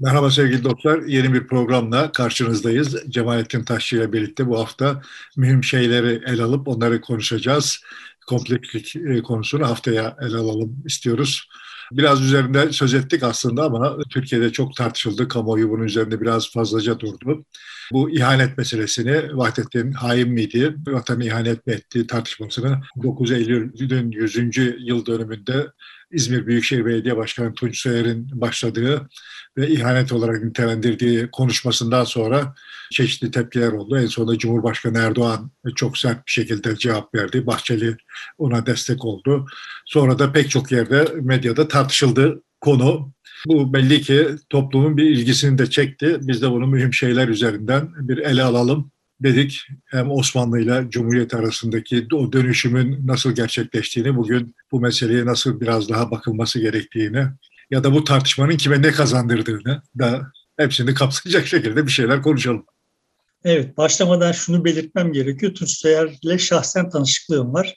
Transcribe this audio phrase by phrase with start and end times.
[0.00, 1.02] Merhaba sevgili dostlar.
[1.02, 2.96] Yeni bir programla karşınızdayız.
[3.08, 5.02] Cemalettin Taşçı ile birlikte bu hafta
[5.36, 7.80] mühim şeyleri el alıp onları konuşacağız.
[8.26, 11.48] Komplekslik e, konusunu haftaya el alalım istiyoruz.
[11.92, 15.28] Biraz üzerinde söz ettik aslında ama Türkiye'de çok tartışıldı.
[15.28, 17.44] Kamuoyu bunun üzerinde biraz fazlaca durdu.
[17.92, 24.36] Bu ihanet meselesini Vahdettin hain miydi, vatanı ihanet mi etti tartışmasını 9 Eylül'ün 100.
[24.78, 25.66] yıl dönümünde
[26.12, 29.08] İzmir Büyükşehir Belediye Başkanı Tunç Soyer'in başladığı
[29.60, 32.54] ve ihanet olarak nitelendirdiği konuşmasından sonra
[32.92, 33.98] çeşitli tepkiler oldu.
[33.98, 37.46] En sonunda Cumhurbaşkanı Erdoğan çok sert bir şekilde cevap verdi.
[37.46, 37.96] Bahçeli
[38.38, 39.46] ona destek oldu.
[39.86, 43.12] Sonra da pek çok yerde medyada tartışıldı konu.
[43.46, 46.18] Bu belli ki toplumun bir ilgisini de çekti.
[46.20, 48.90] Biz de bunu mühim şeyler üzerinden bir ele alalım
[49.20, 49.66] dedik.
[49.84, 56.10] Hem Osmanlı ile Cumhuriyet arasındaki o dönüşümün nasıl gerçekleştiğini, bugün bu meseleye nasıl biraz daha
[56.10, 57.26] bakılması gerektiğini
[57.70, 62.66] ya da bu tartışmanın kime ne kazandırdığını da hepsini kapsayacak şekilde bir şeyler konuşalım.
[63.44, 65.54] Evet, başlamadan şunu belirtmem gerekiyor.
[65.54, 67.76] Tunç Soyer'le şahsen tanışıklığım var.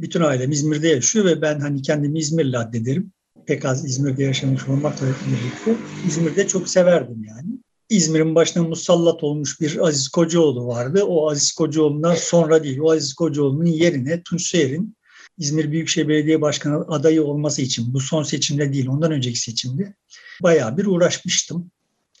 [0.00, 3.12] Bütün ailem İzmir'de yaşıyor ve ben hani kendimi İzmirli addederim.
[3.46, 5.84] Pek az İzmir'de yaşamış olmakla birlikte.
[6.06, 7.48] İzmir'de çok severdim yani.
[7.88, 11.04] İzmir'in başına musallat olmuş bir Aziz Kocaoğlu vardı.
[11.04, 14.96] O Aziz Kocaoğlu'ndan sonra değil, o Aziz Kocaoğlu'nun yerine Tunç Soyer'in
[15.40, 19.94] İzmir Büyükşehir Belediye Başkanı adayı olması için bu son seçimde değil ondan önceki seçimde
[20.42, 21.70] bayağı bir uğraşmıştım.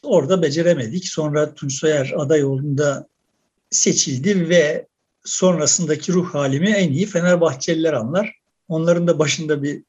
[0.02, 1.08] Orada beceremedik.
[1.08, 3.08] Sonra Tunç Soyer aday olduğunda
[3.70, 4.86] seçildi ve
[5.24, 8.34] sonrasındaki ruh halimi en iyi Fenerbahçeliler anlar.
[8.68, 9.82] Onların da başında bir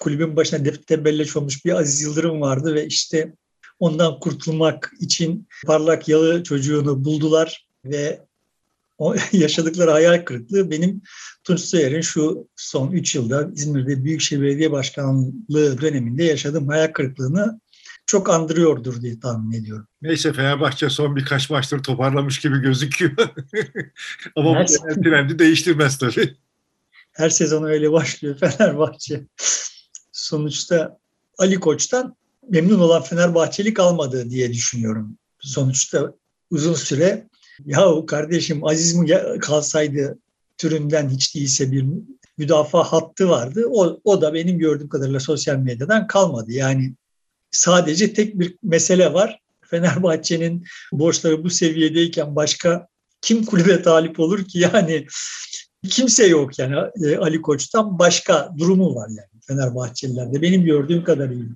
[0.00, 3.34] kulübün başına tebelleş olmuş bir Aziz Yıldırım vardı ve işte
[3.80, 8.20] ondan kurtulmak için parlak yalı çocuğunu buldular ve
[8.98, 11.02] o yaşadıkları hayal kırıklığı benim
[11.44, 17.60] Tunç Soyer'in şu son 3 yılda İzmir'de Büyükşehir Belediye Başkanlığı döneminde yaşadığım hayal kırıklığını
[18.06, 19.86] çok andırıyordur diye tahmin ediyorum.
[20.02, 23.12] Neyse Fenerbahçe son birkaç maçtır toparlamış gibi gözüküyor.
[24.36, 26.36] Ama Her bu trendi değiştirmez tabii.
[27.12, 29.26] Her sezon öyle başlıyor Fenerbahçe.
[30.12, 30.98] Sonuçta
[31.38, 32.16] Ali Koç'tan
[32.50, 35.18] memnun olan Fenerbahçeli kalmadı diye düşünüyorum.
[35.40, 36.14] Sonuçta
[36.50, 37.28] uzun süre
[37.66, 40.18] yahu kardeşim Aziz mi kalsaydı
[40.58, 41.84] türünden hiç değilse bir
[42.38, 43.66] müdafaa hattı vardı.
[43.70, 46.52] O, o da benim gördüğüm kadarıyla sosyal medyadan kalmadı.
[46.52, 46.94] Yani
[47.50, 49.38] sadece tek bir mesele var.
[49.66, 52.88] Fenerbahçe'nin borçları bu seviyedeyken başka
[53.20, 54.58] kim kulübe talip olur ki?
[54.58, 55.06] Yani
[55.88, 61.54] kimse yok yani e, Ali Koç'tan başka durumu var yani Fenerbahçelilerde benim gördüğüm kadarıyla.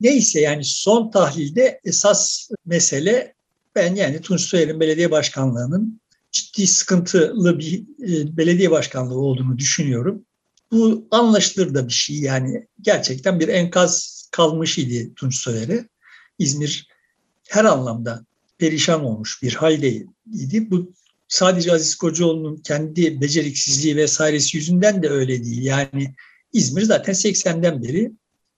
[0.00, 3.34] Neyse yani son tahlilde esas mesele
[3.78, 6.00] ben yani Tunç Soyer'in belediye başkanlığının
[6.32, 10.24] ciddi sıkıntılı bir e, belediye başkanlığı olduğunu düşünüyorum.
[10.72, 15.88] Bu anlaşılır da bir şey yani gerçekten bir enkaz kalmış idi Tunç Soyer'e.
[16.38, 16.88] İzmir
[17.48, 18.24] her anlamda
[18.58, 20.70] perişan olmuş bir haldeydi.
[20.70, 20.92] Bu
[21.28, 25.62] sadece Aziz Kocaoğlu'nun kendi beceriksizliği vesairesi yüzünden de öyle değil.
[25.62, 26.14] Yani
[26.52, 28.12] İzmir zaten 80'den beri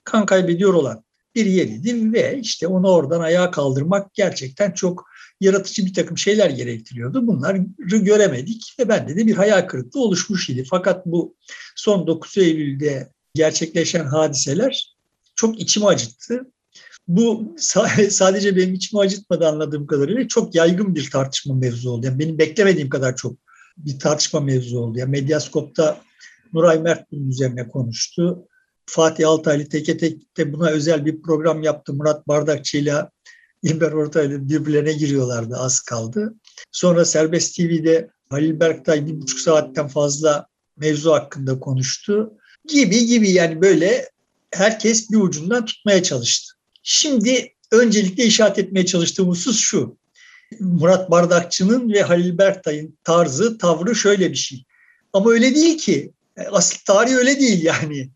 [0.04, 1.04] kan kaybediyor olan
[1.34, 5.09] bir yeriydi ve işte onu oradan ayağa kaldırmak gerçekten çok
[5.40, 7.26] yaratıcı bir takım şeyler gerektiriyordu.
[7.26, 10.64] Bunları göremedik ve bende de bir hayal kırıklığı oluşmuş idi.
[10.70, 11.36] Fakat bu
[11.76, 14.96] son 9 Eylül'de gerçekleşen hadiseler
[15.36, 16.52] çok içimi acıttı.
[17.08, 17.56] Bu
[18.10, 22.06] sadece benim içimi acıtmadı anladığım kadarıyla çok yaygın bir tartışma mevzu oldu.
[22.06, 23.36] Yani benim beklemediğim kadar çok
[23.76, 24.98] bir tartışma mevzu oldu.
[24.98, 26.00] Yani Medyaskop'ta
[26.52, 28.46] Nuray Mert bunun üzerine konuştu.
[28.86, 31.92] Fatih Altaylı teke tek de buna özel bir program yaptı.
[31.92, 32.94] Murat Bardakçı ile
[33.62, 36.34] İlber Ortaylı birbirlerine giriyorlardı az kaldı.
[36.72, 42.32] Sonra Serbest TV'de Halil Berktay bir buçuk saatten fazla mevzu hakkında konuştu.
[42.68, 44.10] Gibi gibi yani böyle
[44.50, 46.54] herkes bir ucundan tutmaya çalıştı.
[46.82, 49.96] Şimdi öncelikle işaret etmeye çalıştığım husus şu.
[50.60, 54.64] Murat Bardakçı'nın ve Halil Berktay'ın tarzı, tavrı şöyle bir şey.
[55.12, 56.12] Ama öyle değil ki.
[56.50, 58.10] Asıl tarih öyle değil yani.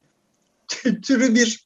[1.03, 1.65] Türü bir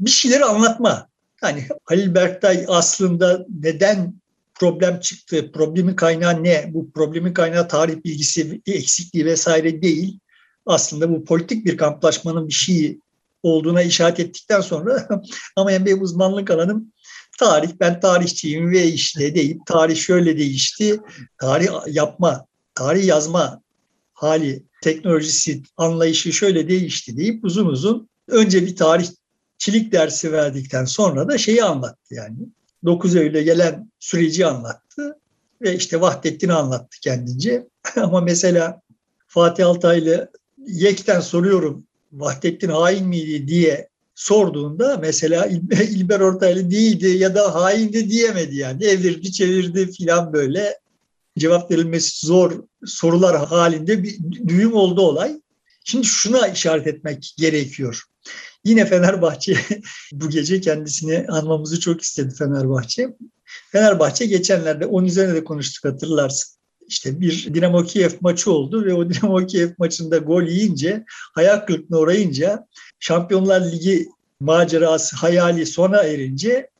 [0.00, 1.08] bir şeyleri anlatma.
[1.44, 4.14] Hani Halil Berktay aslında neden
[4.54, 6.70] problem çıktı, problemin kaynağı ne?
[6.74, 10.18] Bu problemin kaynağı tarih bilgisi eksikliği vesaire değil.
[10.66, 13.00] Aslında bu politik bir kamplaşmanın bir şeyi
[13.42, 15.08] olduğuna işaret ettikten sonra
[15.56, 16.92] ama yani benim uzmanlık alanım
[17.38, 21.00] tarih, ben tarihçiyim ve işte deyip tarih şöyle değişti,
[21.40, 23.62] tarih yapma, tarih yazma
[24.14, 28.76] hali, teknolojisi, anlayışı şöyle değişti deyip uzun uzun önce bir
[29.64, 32.36] tarihçilik dersi verdikten sonra da şeyi anlattı yani.
[32.84, 35.18] 9 Eylül'e gelen süreci anlattı
[35.62, 37.66] ve işte Vahdettin'i anlattı kendince.
[37.96, 38.80] Ama mesela
[39.26, 40.30] Fatih Altaylı
[40.66, 45.46] Yek'ten soruyorum Vahdettin hain miydi diye sorduğunda mesela
[45.90, 48.84] İlber Ortaylı değildi ya da haindi diyemedi yani.
[48.84, 50.78] Evirdi çevirdi filan böyle
[51.38, 54.18] cevap verilmesi zor sorular halinde bir
[54.48, 55.40] düğüm oldu olay.
[55.84, 58.04] Şimdi şuna işaret etmek gerekiyor.
[58.64, 59.56] Yine Fenerbahçe
[60.12, 63.16] bu gece kendisini anmamızı çok istedi Fenerbahçe.
[63.72, 66.54] Fenerbahçe geçenlerde onun üzerine de konuştuk hatırlarsın.
[66.88, 72.00] İşte bir Dinamo Kiev maçı oldu ve o Dinamo Kiev maçında gol yiyince, hayal kırıklığına
[72.00, 72.66] uğrayınca
[73.00, 74.08] Şampiyonlar Ligi
[74.40, 76.70] macerası, hayali sona erince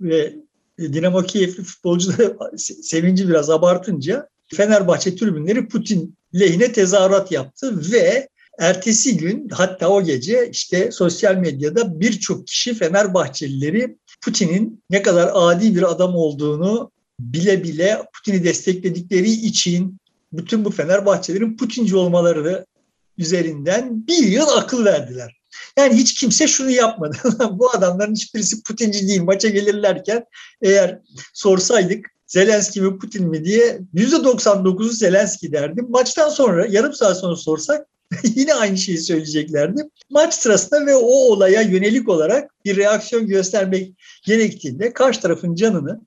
[0.00, 0.34] ve
[0.78, 8.28] Dinamo Kiev'li futbolcu da sevinci biraz abartınca Fenerbahçe tribünleri Putin lehine tezahürat yaptı ve
[8.58, 15.76] ertesi gün hatta o gece işte sosyal medyada birçok kişi Fenerbahçelileri Putin'in ne kadar adi
[15.76, 16.90] bir adam olduğunu
[17.20, 19.96] bile bile Putin'i destekledikleri için
[20.32, 22.66] bütün bu Fenerbahçelerin Putinci olmaları
[23.18, 25.40] üzerinden bir yıl akıl verdiler.
[25.76, 27.16] Yani hiç kimse şunu yapmadı.
[27.50, 29.22] bu adamların hiçbirisi Putinci değil.
[29.22, 30.24] Maça gelirlerken
[30.62, 30.98] eğer
[31.32, 35.86] sorsaydık Zelenski mi Putin mi diye %99'u Zelenski derdim.
[35.90, 37.86] Maçtan sonra yarım saat sonra sorsak
[38.34, 39.82] yine aynı şeyi söyleyeceklerdi.
[40.10, 46.00] Maç sırasında ve o olaya yönelik olarak bir reaksiyon göstermek gerektiğinde karşı tarafın canını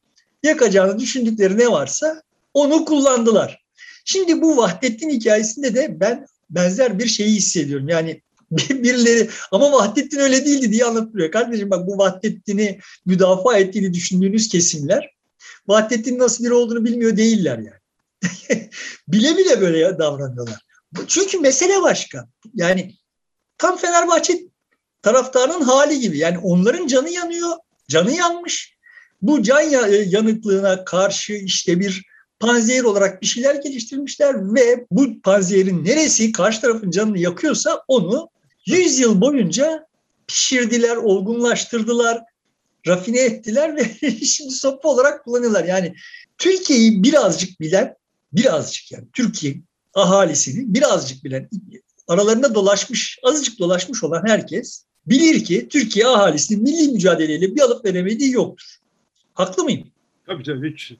[0.43, 2.21] yakacağını düşündükleri ne varsa
[2.53, 3.65] onu kullandılar.
[4.05, 7.89] Şimdi bu Vahdettin hikayesinde de ben benzer bir şeyi hissediyorum.
[7.89, 8.21] Yani
[8.51, 11.31] birileri ama Vahdettin öyle değildi diye anlatılıyor.
[11.31, 15.17] Kardeşim bak bu Vahdettin'i müdafaa ettiğini düşündüğünüz kesimler
[15.67, 17.77] Vahdettin nasıl biri olduğunu bilmiyor değiller yani.
[19.07, 20.66] bile bile böyle davranıyorlar.
[21.07, 22.27] Çünkü mesele başka.
[22.53, 22.95] Yani
[23.57, 24.39] tam Fenerbahçe
[25.01, 26.17] taraftarının hali gibi.
[26.17, 27.51] Yani onların canı yanıyor,
[27.87, 28.77] canı yanmış.
[29.21, 29.61] Bu can
[30.05, 32.05] yanıklığına karşı işte bir
[32.39, 38.29] panzehir olarak bir şeyler geliştirmişler ve bu panzehirin neresi karşı tarafın canını yakıyorsa onu
[38.65, 39.87] 100 yıl boyunca
[40.27, 42.23] pişirdiler, olgunlaştırdılar,
[42.87, 45.63] rafine ettiler ve şimdi sopa olarak kullanıyorlar.
[45.63, 45.95] Yani
[46.37, 47.95] Türkiye'yi birazcık bilen,
[48.33, 49.55] birazcık yani Türkiye
[49.97, 51.49] ahalisini birazcık bilen,
[52.07, 58.31] aralarında dolaşmış, azıcık dolaşmış olan herkes bilir ki Türkiye ahalisinin milli mücadeleyle bir alıp veremediği
[58.31, 58.77] yoktur.
[59.33, 59.87] Haklı mıyım?
[60.25, 60.93] Tabii tabii hiç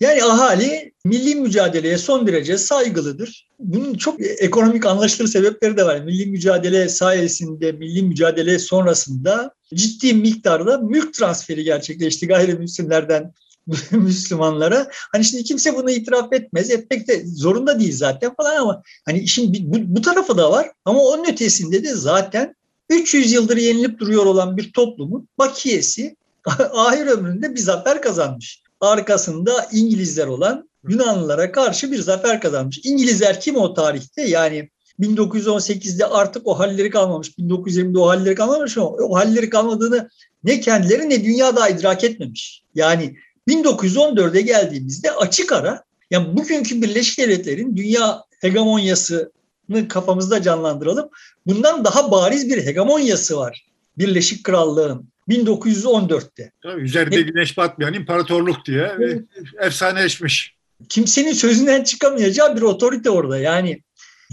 [0.00, 3.48] yani ahali milli mücadeleye son derece saygılıdır.
[3.58, 6.00] Bunun çok ekonomik anlaşılır sebepleri de var.
[6.00, 13.32] Milli mücadele sayesinde, milli mücadele sonrasında ciddi miktarda mülk transferi gerçekleşti gayrimüslimlerden
[13.90, 14.88] Müslümanlara.
[15.12, 16.70] Hani şimdi kimse bunu itiraf etmez.
[16.70, 20.70] Etmek de zorunda değil zaten falan ama hani işin bu, bu tarafı da var.
[20.84, 22.54] Ama onun ötesinde de zaten
[22.88, 26.16] 300 yıldır yenilip duruyor olan bir toplumun bakiyesi
[26.72, 32.80] ahir ömründe bir zafer kazanmış arkasında İngilizler olan Yunanlılara karşı bir zafer kazanmış.
[32.84, 34.22] İngilizler kim o tarihte?
[34.22, 34.70] Yani
[35.00, 37.28] 1918'de artık o halleri kalmamış.
[37.28, 40.08] 1920'de o halleri kalmamış ama o halleri kalmadığını
[40.44, 42.62] ne kendileri ne dünya da idrak etmemiş.
[42.74, 43.16] Yani
[43.50, 51.08] 1914'e geldiğimizde açık ara yani bugünkü Birleşik Devletler'in dünya hegemonyasını kafamızda canlandıralım.
[51.46, 53.66] Bundan daha bariz bir hegemonyası var
[53.98, 55.10] Birleşik Krallığın.
[55.28, 56.52] 1914'te.
[56.62, 59.22] Tabii, üzerinde ne, güneş batmayan imparatorluk diye evet.
[59.60, 60.54] efsaneleşmiş.
[60.88, 63.82] Kimsenin sözünden çıkamayacağı bir otorite orada yani.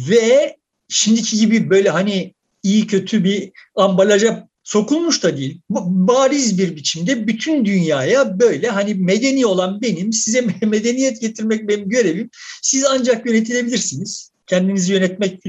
[0.10, 0.58] Ve
[0.90, 2.34] şimdiki gibi böyle hani
[2.64, 5.62] iyi kötü bir ambalaja sokulmuş da değil.
[5.70, 12.30] Bariz bir biçimde bütün dünyaya böyle hani medeni olan benim, size medeniyet getirmek benim görevim.
[12.62, 15.44] Siz ancak yönetilebilirsiniz kendinizi yönetmek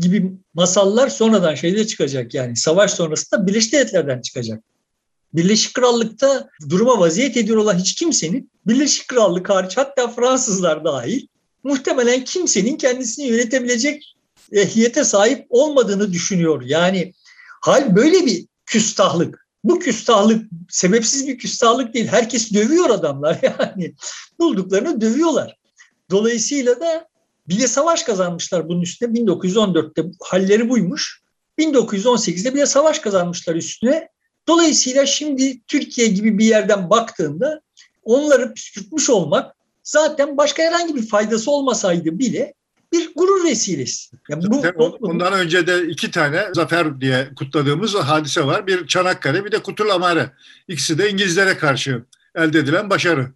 [0.00, 4.62] gibi masallar sonradan şeyde çıkacak yani savaş sonrasında Birleşik Devletler'den çıkacak.
[5.34, 11.26] Birleşik Krallık'ta duruma vaziyet ediyor olan hiç kimsenin, Birleşik Krallık hariç hatta Fransızlar dahil,
[11.64, 14.16] muhtemelen kimsenin kendisini yönetebilecek
[14.52, 16.62] ehliyete sahip olmadığını düşünüyor.
[16.62, 17.12] Yani
[17.60, 19.46] hal böyle bir küstahlık.
[19.64, 22.06] Bu küstahlık sebepsiz bir küstahlık değil.
[22.06, 23.94] Herkes dövüyor adamlar yani.
[24.38, 25.56] Bulduklarını dövüyorlar.
[26.10, 27.08] Dolayısıyla da
[27.48, 29.18] bir de savaş kazanmışlar bunun üstüne.
[29.18, 31.22] 1914'te halleri buymuş.
[31.58, 34.08] 1918'de bir de savaş kazanmışlar üstüne.
[34.48, 37.60] Dolayısıyla şimdi Türkiye gibi bir yerden baktığında
[38.04, 42.54] onları püskürtmüş olmak zaten başka herhangi bir faydası olmasaydı bile
[42.92, 44.16] bir gurur vesilesi.
[44.28, 48.66] Yani bu, Bundan önce de iki tane zafer diye kutladığımız hadise var.
[48.66, 50.32] Bir Çanakkale bir de Kutulamare.
[50.68, 52.04] İkisi de İngilizlere karşı
[52.34, 53.32] elde edilen başarı.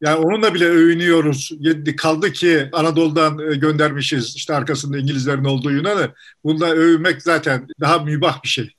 [0.00, 1.52] Yani onunla bile övünüyoruz.
[1.96, 6.10] Kaldı ki Anadolu'dan e, göndermişiz işte arkasında İngilizlerin olduğu Yunan'ı.
[6.44, 8.76] Bunda övünmek zaten daha mübah bir şey.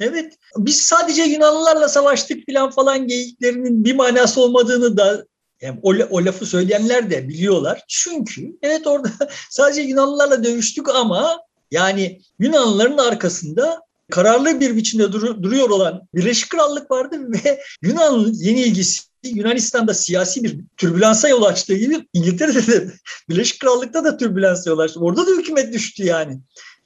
[0.00, 0.38] Evet.
[0.56, 5.26] Biz sadece Yunanlılarla savaştık falan falan geyiklerinin bir manası olmadığını da
[5.60, 7.84] yani o, o lafı söyleyenler de biliyorlar.
[7.88, 9.10] Çünkü evet orada
[9.50, 16.90] sadece Yunanlılarla dövüştük ama yani Yunanlıların arkasında kararlı bir biçimde dur- duruyor olan Birleşik Krallık
[16.90, 22.92] vardı ve Yunan yenilgisi Yunanistan'da siyasi bir türbülansa yol açtığı gibi İngiltere'de de
[23.28, 25.00] Birleşik Krallık'ta da türbülansa yol açtı.
[25.00, 26.38] Orada da hükümet düştü yani.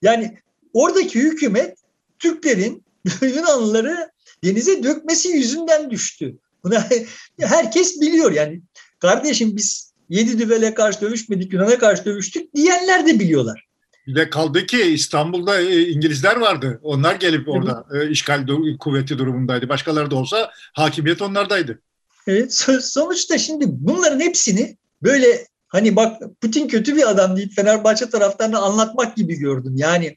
[0.02, 0.38] Yani
[0.72, 1.78] oradaki hükümet
[2.18, 2.84] Türklerin
[3.22, 4.10] Yunanlıları
[4.44, 6.38] denize dökmesi yüzünden düştü.
[6.64, 6.86] Buna
[7.40, 8.62] herkes biliyor yani.
[8.98, 13.66] Kardeşim biz yedi düvele karşı dövüşmedik, Yunan'a karşı dövüştük diyenler de biliyorlar.
[14.06, 16.80] Bir de kaldı ki İstanbul'da e, İngilizler vardı.
[16.82, 18.46] Onlar gelip orada e, işgal
[18.78, 19.68] kuvveti durumundaydı.
[19.68, 21.82] Başkaları da olsa hakimiyet onlardaydı.
[22.26, 28.58] Evet, sonuçta şimdi bunların hepsini böyle hani bak Putin kötü bir adam deyip Fenerbahçe taraftarını
[28.58, 29.74] anlatmak gibi gördüm.
[29.76, 30.16] Yani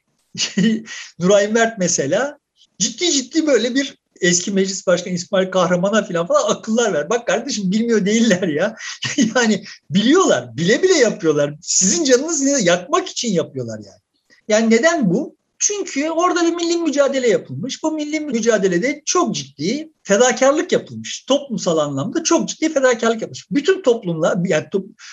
[1.18, 2.38] Nuray Mert mesela
[2.78, 7.10] ciddi ciddi böyle bir eski meclis başkanı İsmail Kahraman'a falan falan akıllar ver.
[7.10, 8.76] Bak kardeşim bilmiyor değiller ya.
[9.36, 11.54] yani biliyorlar, bile bile yapıyorlar.
[11.62, 14.00] Sizin canınızı yakmak için yapıyorlar yani.
[14.48, 15.36] Yani neden bu?
[15.58, 17.82] Çünkü orada bir milli mücadele yapılmış.
[17.82, 21.24] Bu milli mücadelede çok ciddi fedakarlık yapılmış.
[21.24, 23.50] Toplumsal anlamda çok ciddi fedakarlık yapılmış.
[23.50, 24.66] Bütün toplumla, yani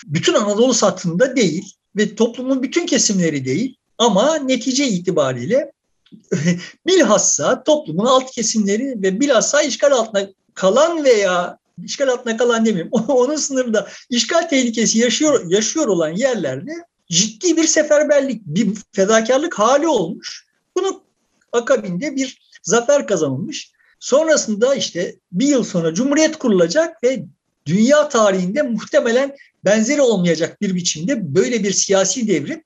[0.05, 5.72] bütün Anadolu satında değil ve toplumun bütün kesimleri değil ama netice itibariyle
[6.88, 13.36] bilhassa toplumun alt kesimleri ve bilhassa işgal altına kalan veya işgal altına kalan demeyeyim onun
[13.36, 16.72] sınırında işgal tehlikesi yaşıyor yaşıyor olan yerlerde
[17.12, 20.46] ciddi bir seferberlik, bir fedakarlık hali olmuş.
[20.77, 21.03] Bunu
[21.51, 23.72] akabinde bir zafer kazanılmış.
[24.00, 27.25] Sonrasında işte bir yıl sonra Cumhuriyet kurulacak ve
[27.65, 32.63] dünya tarihinde muhtemelen benzeri olmayacak bir biçimde böyle bir siyasi devrim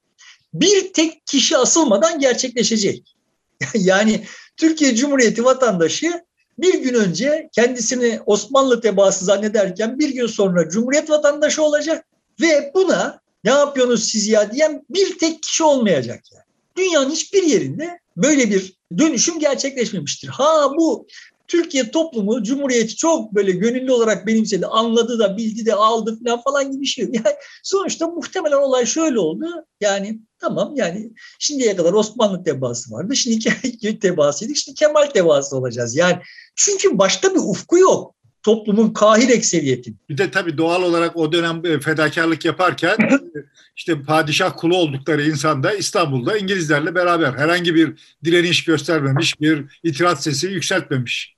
[0.54, 3.15] bir tek kişi asılmadan gerçekleşecek.
[3.74, 4.26] yani
[4.58, 6.26] Türkiye Cumhuriyeti vatandaşı
[6.58, 12.06] bir gün önce kendisini Osmanlı tebaası zannederken bir gün sonra Cumhuriyet vatandaşı olacak
[12.42, 16.44] ve buna ne yapıyorsunuz siz ya diyen bir tek kişi olmayacak yani.
[16.78, 20.28] Dünyanın hiçbir yerinde böyle bir dönüşüm gerçekleşmemiştir.
[20.28, 21.08] Ha bu
[21.48, 26.72] Türkiye toplumu Cumhuriyeti çok böyle gönüllü olarak benimsedi, anladı da bildi de aldı falan falan
[26.72, 27.06] gibi bir şey.
[27.06, 29.46] Yani sonuçta muhtemelen olay şöyle oldu.
[29.82, 33.16] Yani tamam yani şimdiye kadar Osmanlı tebaası vardı.
[33.16, 34.58] Şimdi tebaasıydık.
[34.58, 35.96] Şimdi Kemal tebaası olacağız.
[35.96, 36.18] Yani
[36.56, 39.94] çünkü başka bir ufku yok toplumun kahir ekseriyeti.
[40.10, 42.98] Bir de tabii doğal olarak o dönem e, fedakarlık yaparken
[43.76, 47.94] işte padişah kulu oldukları insan da İstanbul'da İngilizlerle beraber herhangi bir
[48.26, 51.35] direniş göstermemiş, bir itiraz sesi yükseltmemiş.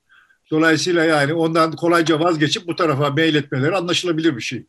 [0.51, 4.66] Dolayısıyla yani ondan kolayca vazgeçip bu tarafa meyletmeleri anlaşılabilir bir şey.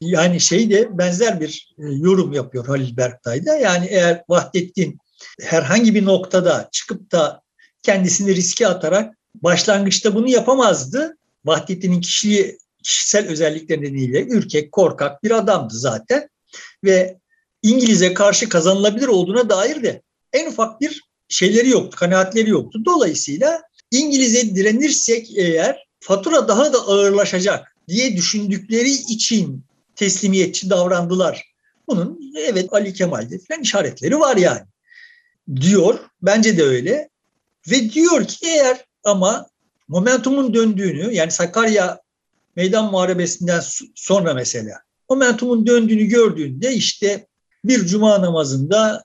[0.00, 3.56] Yani şey de benzer bir e, yorum yapıyor Halil Berktay da.
[3.56, 4.98] Yani eğer Vahdettin
[5.40, 7.42] herhangi bir noktada çıkıp da
[7.82, 11.16] kendisini riske atarak başlangıçta bunu yapamazdı.
[11.44, 16.28] Vahdettin'in kişiliği, kişisel özellikleri nedeniyle ürkek, korkak bir adamdı zaten.
[16.84, 17.18] Ve
[17.62, 22.82] İngiliz'e karşı kazanılabilir olduğuna dair de en ufak bir şeyleri yoktu, kanaatleri yoktu.
[22.84, 29.64] Dolayısıyla İngiliz'e direnirsek eğer fatura daha da ağırlaşacak diye düşündükleri için
[29.96, 31.44] teslimiyetçi davrandılar.
[31.88, 34.62] Bunun evet Ali Kemal'de falan işaretleri var yani.
[35.60, 37.08] Diyor, bence de öyle.
[37.70, 39.46] Ve diyor ki eğer ama
[39.88, 42.00] momentumun döndüğünü yani Sakarya
[42.56, 43.62] meydan muharebesinden
[43.94, 44.74] sonra mesela
[45.10, 47.26] momentumun döndüğünü gördüğünde işte
[47.64, 49.04] bir cuma namazında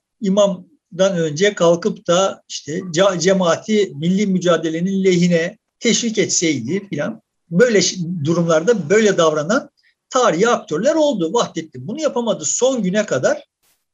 [0.94, 2.80] imamdan önce kalkıp da işte
[3.18, 7.80] cemaati milli mücadelenin lehine teşvik etseydi filan böyle
[8.24, 9.70] durumlarda böyle davranan
[10.10, 11.32] tarihi aktörler oldu.
[11.32, 12.44] Vahdettin bunu yapamadı.
[12.44, 13.44] Son güne kadar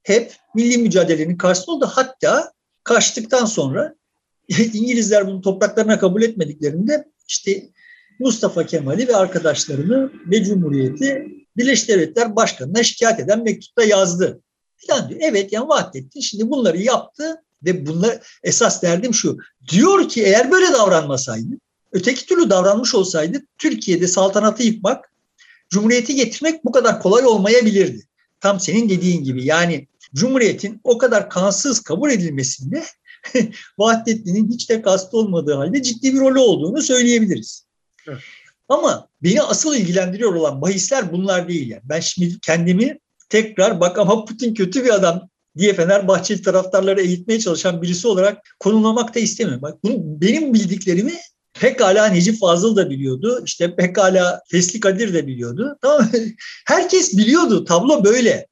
[0.02, 1.90] hep milli mücadelenin karşısında oldu.
[1.92, 2.52] Hatta
[2.84, 3.94] kaçtıktan sonra
[4.48, 7.70] İngilizler bunu topraklarına kabul etmediklerinde işte
[8.18, 11.26] Mustafa Kemal'i ve arkadaşlarını ve Cumhuriyeti
[11.56, 14.40] Birleşik Devletler Başkanı'na şikayet eden mektupta yazdı.
[14.86, 15.20] Falan diyor.
[15.22, 19.38] Evet yani Vahdettin şimdi bunları yaptı ve bunlar esas derdim şu.
[19.68, 21.54] Diyor ki eğer böyle davranmasaydı,
[21.92, 25.10] öteki türlü davranmış olsaydı Türkiye'de saltanatı yıkmak,
[25.70, 28.06] Cumhuriyeti getirmek bu kadar kolay olmayabilirdi.
[28.40, 32.84] Tam senin dediğin gibi yani Cumhuriyetin o kadar kansız kabul edilmesinde
[33.78, 37.64] Vahdettin'in hiç de kastı olmadığı halde ciddi bir rolü olduğunu söyleyebiliriz.
[38.08, 38.18] Evet.
[38.68, 41.70] Ama beni asıl ilgilendiriyor olan bahisler bunlar değil.
[41.70, 41.82] Yani.
[41.84, 42.98] Ben şimdi kendimi
[43.30, 49.14] tekrar bak ama Putin kötü bir adam diye Fenerbahçeli taraftarları eğitmeye çalışan birisi olarak konumlamak
[49.14, 49.62] da istemiyorum.
[49.62, 51.14] Bak bunu, benim bildiklerimi
[51.60, 53.42] pekala Necip Fazıl da biliyordu.
[53.44, 55.78] İşte pekala Fesli Kadir de biliyordu.
[55.82, 56.08] Tamam
[56.66, 57.64] Herkes biliyordu.
[57.64, 58.46] Tablo böyle.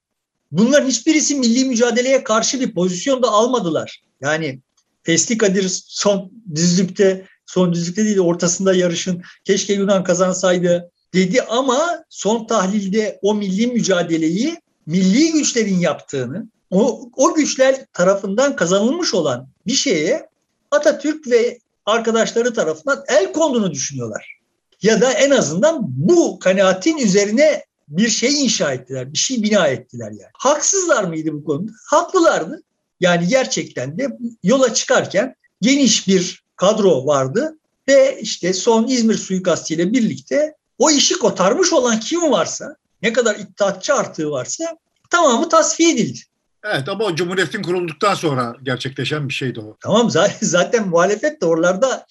[0.52, 4.02] Bunların hiçbirisi milli mücadeleye karşı bir pozisyon da almadılar.
[4.20, 4.61] Yani
[5.02, 12.47] Fesli Kadir son düzlükte, son düzlükte değil ortasında yarışın keşke Yunan kazansaydı dedi ama son
[12.47, 14.56] tahlilde o milli mücadeleyi
[14.88, 20.28] milli güçlerin yaptığını, o, o güçler tarafından kazanılmış olan bir şeye
[20.71, 24.38] Atatürk ve arkadaşları tarafından el konduğunu düşünüyorlar.
[24.83, 30.11] Ya da en azından bu kanaatin üzerine bir şey inşa ettiler, bir şey bina ettiler
[30.11, 30.30] yani.
[30.38, 31.73] Haksızlar mıydı bu konuda?
[31.87, 32.62] Haklılardı.
[33.00, 34.09] Yani gerçekten de
[34.42, 41.18] yola çıkarken geniş bir kadro vardı ve işte son İzmir suikastı ile birlikte o işi
[41.18, 44.78] kotarmış olan kim varsa, ne kadar iddiatçı artığı varsa
[45.11, 46.19] tamamı tasfiye edildi.
[46.64, 49.76] Evet ama o Cumhuriyet'in kurulduktan sonra gerçekleşen bir şeydi o.
[49.81, 52.07] Tamam zaten, zaten muhalefet de oralarda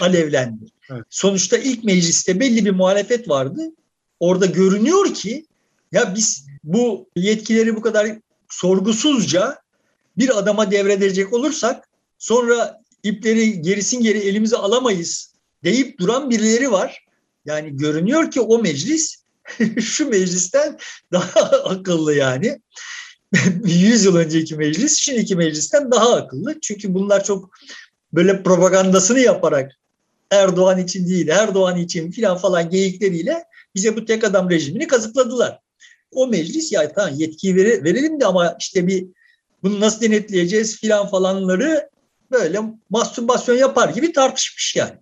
[0.00, 0.64] alevlendi.
[0.90, 1.04] Evet.
[1.10, 3.62] Sonuçta ilk mecliste belli bir muhalefet vardı.
[4.20, 5.46] Orada görünüyor ki
[5.92, 8.18] ya biz bu yetkileri bu kadar
[8.48, 9.58] sorgusuzca
[10.18, 15.32] bir adama devredecek olursak sonra ipleri gerisin geri elimize alamayız
[15.64, 17.04] deyip duran birileri var.
[17.44, 19.22] Yani görünüyor ki o meclis
[19.80, 20.78] şu meclisten
[21.12, 22.60] daha akıllı yani.
[23.64, 26.60] 100 yıl önceki meclis şimdiki meclisten daha akıllı.
[26.60, 27.50] Çünkü bunlar çok
[28.12, 29.72] böyle propagandasını yaparak
[30.30, 35.58] Erdoğan için değil, Erdoğan için filan falan geyikleriyle bize bu tek adam rejimini kazıkladılar.
[36.12, 39.06] O meclis ya tamam yetkiyi verelim de ama işte bir
[39.62, 41.90] bunu nasıl denetleyeceğiz filan falanları
[42.30, 44.94] böyle mastürbasyon yapar gibi tartışmış yani.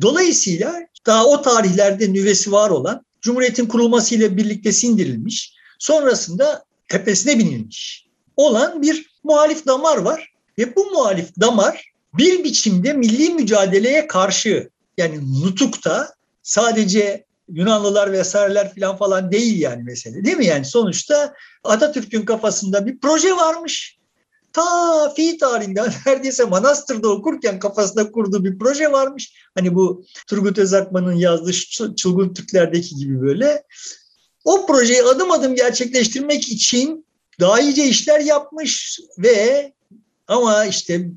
[0.00, 8.06] Dolayısıyla daha o tarihlerde nüvesi var olan Cumhuriyet'in kurulmasıyla birlikte sindirilmiş, sonrasında tepesine binilmiş
[8.36, 10.32] olan bir muhalif damar var.
[10.58, 18.96] Ve bu muhalif damar bir biçimde milli mücadeleye karşı yani nutukta sadece Yunanlılar vesaireler falan
[18.96, 20.46] falan değil yani mesele değil mi?
[20.46, 21.34] Yani sonuçta
[21.64, 23.98] Atatürk'ün kafasında bir proje varmış.
[24.52, 29.32] Ta fi tarihinden neredeyse Manastır'da okurken kafasında kurduğu bir proje varmış.
[29.54, 31.52] Hani bu Turgut Özakman'ın yazdığı
[31.96, 33.62] Çılgın Türkler'deki gibi böyle.
[34.44, 37.06] O projeyi adım adım gerçekleştirmek için
[37.40, 39.72] daha iyice işler yapmış ve
[40.28, 41.10] ama işte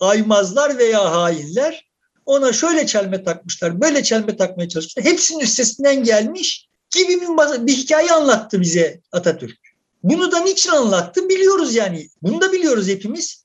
[0.00, 1.86] aymazlar veya hainler
[2.26, 5.04] ona şöyle çelme takmışlar, böyle çelme takmaya çalışmışlar.
[5.04, 9.65] Hepsinin üstesinden gelmiş gibi bir, bir hikaye anlattı bize Atatürk.
[10.06, 12.08] Bunu da niçin anlattı biliyoruz yani.
[12.22, 13.44] Bunu da biliyoruz hepimiz.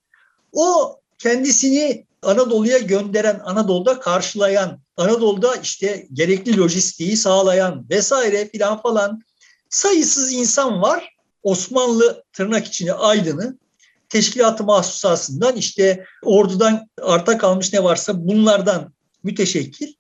[0.54, 9.22] O kendisini Anadolu'ya gönderen, Anadolu'da karşılayan, Anadolu'da işte gerekli lojistiği sağlayan vesaire filan falan
[9.70, 11.16] sayısız insan var.
[11.44, 13.58] Osmanlı tırnak içine aydını
[14.10, 18.94] teşkilatı mahsusasından işte ordudan arta kalmış ne varsa bunlardan
[19.24, 19.94] müteşekkil.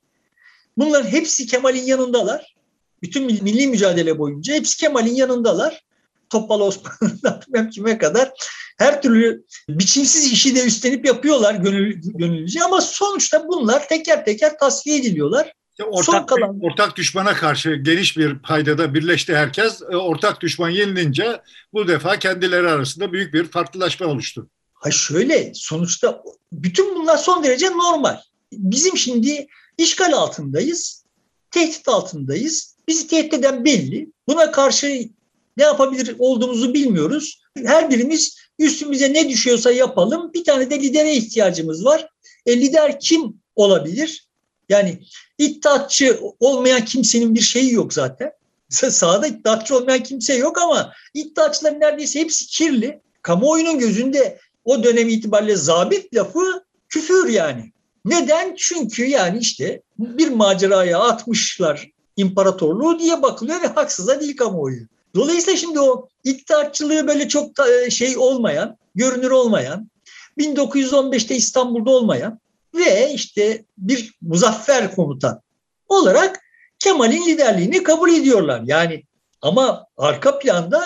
[0.77, 2.55] Bunların hepsi Kemal'in yanındalar.
[3.01, 5.83] Bütün milli mücadele boyunca hepsi Kemal'in yanındalar.
[6.31, 8.31] Topal Osmanlı'dan bilmem kime kadar
[8.77, 14.97] her türlü biçimsiz işi de üstlenip yapıyorlar gönül, gönüllüce ama sonuçta bunlar teker teker tasfiye
[14.97, 15.53] ediliyorlar.
[15.85, 16.59] Ortak, kalan...
[16.61, 19.81] ortak düşmana karşı geniş bir paydada birleşti herkes.
[19.81, 21.41] E, ortak düşman yenilince
[21.73, 24.47] bu defa kendileri arasında büyük bir farklılaşma oluştu.
[24.73, 28.17] Ha şöyle sonuçta bütün bunlar son derece normal.
[28.51, 31.03] Bizim şimdi işgal altındayız,
[31.51, 32.75] tehdit altındayız.
[32.87, 34.11] Bizi tehdit eden belli.
[34.27, 35.09] Buna karşı
[35.57, 37.41] ne yapabilir olduğumuzu bilmiyoruz.
[37.65, 40.33] Her birimiz üstümüze ne düşüyorsa yapalım.
[40.33, 42.09] Bir tane de lidere ihtiyacımız var.
[42.45, 44.27] E, lider kim olabilir?
[44.69, 44.99] Yani
[45.37, 48.31] iddiatçı olmayan kimsenin bir şeyi yok zaten.
[48.69, 53.01] Sahada iddiatçı olmayan kimse yok ama iddiatçıların neredeyse hepsi kirli.
[53.21, 57.71] Kamuoyunun gözünde o dönem itibariyle zabit lafı küfür yani.
[58.05, 58.55] Neden?
[58.57, 64.87] Çünkü yani işte bir maceraya atmışlar imparatorluğu diye bakılıyor ve haksıza değil kamuoyu.
[65.15, 69.89] Dolayısıyla şimdi o iddiatçılığı böyle çok e, şey olmayan, görünür olmayan,
[70.37, 72.39] 1915'te İstanbul'da olmayan
[72.75, 75.41] ve işte bir muzaffer komutan
[75.89, 76.39] olarak
[76.79, 78.61] Kemal'in liderliğini kabul ediyorlar.
[78.65, 79.03] Yani
[79.41, 80.83] ama arka planda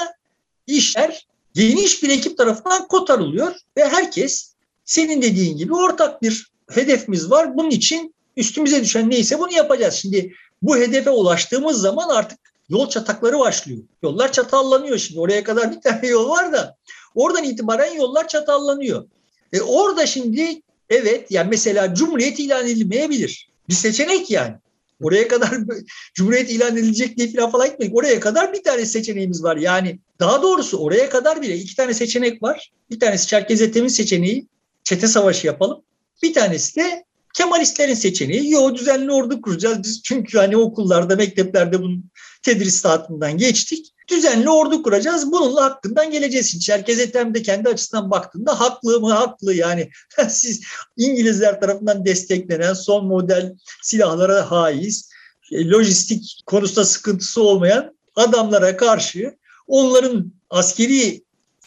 [0.67, 4.53] işler geniş bir ekip tarafından kotarılıyor ve herkes
[4.85, 7.57] senin dediğin gibi ortak bir hedefimiz var.
[7.57, 9.93] Bunun için üstümüze düşen neyse bunu yapacağız.
[9.93, 13.79] Şimdi bu hedefe ulaştığımız zaman artık yol çatakları başlıyor.
[14.03, 15.19] Yollar çatallanıyor şimdi.
[15.19, 16.75] Oraya kadar bir tane yol var da
[17.15, 19.05] oradan itibaren yollar çatallanıyor.
[19.53, 23.49] E orada şimdi evet yani mesela Cumhuriyet ilan edilmeyebilir.
[23.69, 24.55] Bir seçenek yani.
[25.01, 25.49] Oraya kadar
[26.13, 27.95] Cumhuriyet ilan edilecek diye falan, falan gitmedik.
[27.95, 29.57] Oraya kadar bir tane seçeneğimiz var.
[29.57, 32.71] Yani daha doğrusu oraya kadar bile iki tane seçenek var.
[32.91, 34.47] Bir tanesi Çerkez Ethem'in seçeneği.
[34.83, 35.81] Çete savaşı yapalım.
[36.23, 38.51] Bir tanesi de Kemalistlerin seçeneği.
[38.51, 39.83] Yo düzenli ordu kuracağız.
[39.83, 42.11] Biz çünkü hani okullarda, mekteplerde bunun
[42.45, 43.91] tedrisatından geçtik.
[44.09, 45.31] Düzenli ordu kuracağız.
[45.31, 46.59] Bununla hakkından geleceğiz.
[46.59, 49.13] Çerkez Ethem de kendi açısından baktığında haklı mı?
[49.13, 49.89] Haklı yani.
[50.29, 50.61] Siz
[50.97, 55.09] İngilizler tarafından desteklenen son model silahlara haiz,
[55.51, 59.35] e, lojistik konusunda sıkıntısı olmayan adamlara karşı
[59.67, 61.23] onların askeri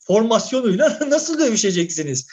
[0.06, 2.26] formasyonuyla nasıl dövüşeceksiniz?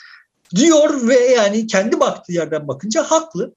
[0.54, 3.54] diyor ve yani kendi baktığı yerden bakınca haklı.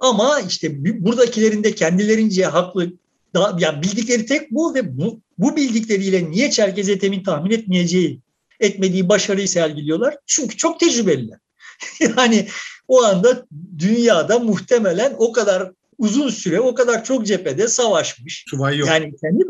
[0.00, 2.92] Ama işte buradakilerin de kendilerince haklı
[3.34, 8.20] daha, yani bildikleri tek bu ve bu, bu bildikleriyle niye Çerkez Ethem'in tahmin etmeyeceği,
[8.60, 10.16] etmediği başarıyı sergiliyorlar?
[10.26, 11.38] Çünkü çok tecrübeliler.
[12.00, 12.48] yani
[12.88, 13.46] o anda
[13.78, 18.44] dünyada muhtemelen o kadar uzun süre, o kadar çok cephede savaşmış.
[18.48, 18.88] Subay yok.
[18.88, 19.44] Yani kendi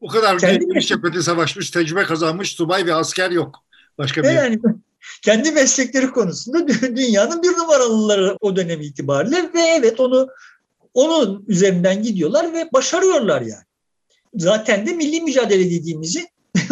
[0.00, 3.64] o kadar kendi cephede savaşmış, tecrübe kazanmış subay ve asker yok.
[3.98, 4.58] Başka bir yani
[5.22, 10.28] kendi meslekleri konusunda dünyanın bir numaralıları o dönem itibariyle ve evet onu
[10.94, 13.64] onun üzerinden gidiyorlar ve başarıyorlar yani.
[14.34, 16.26] Zaten de milli mücadele dediğimizi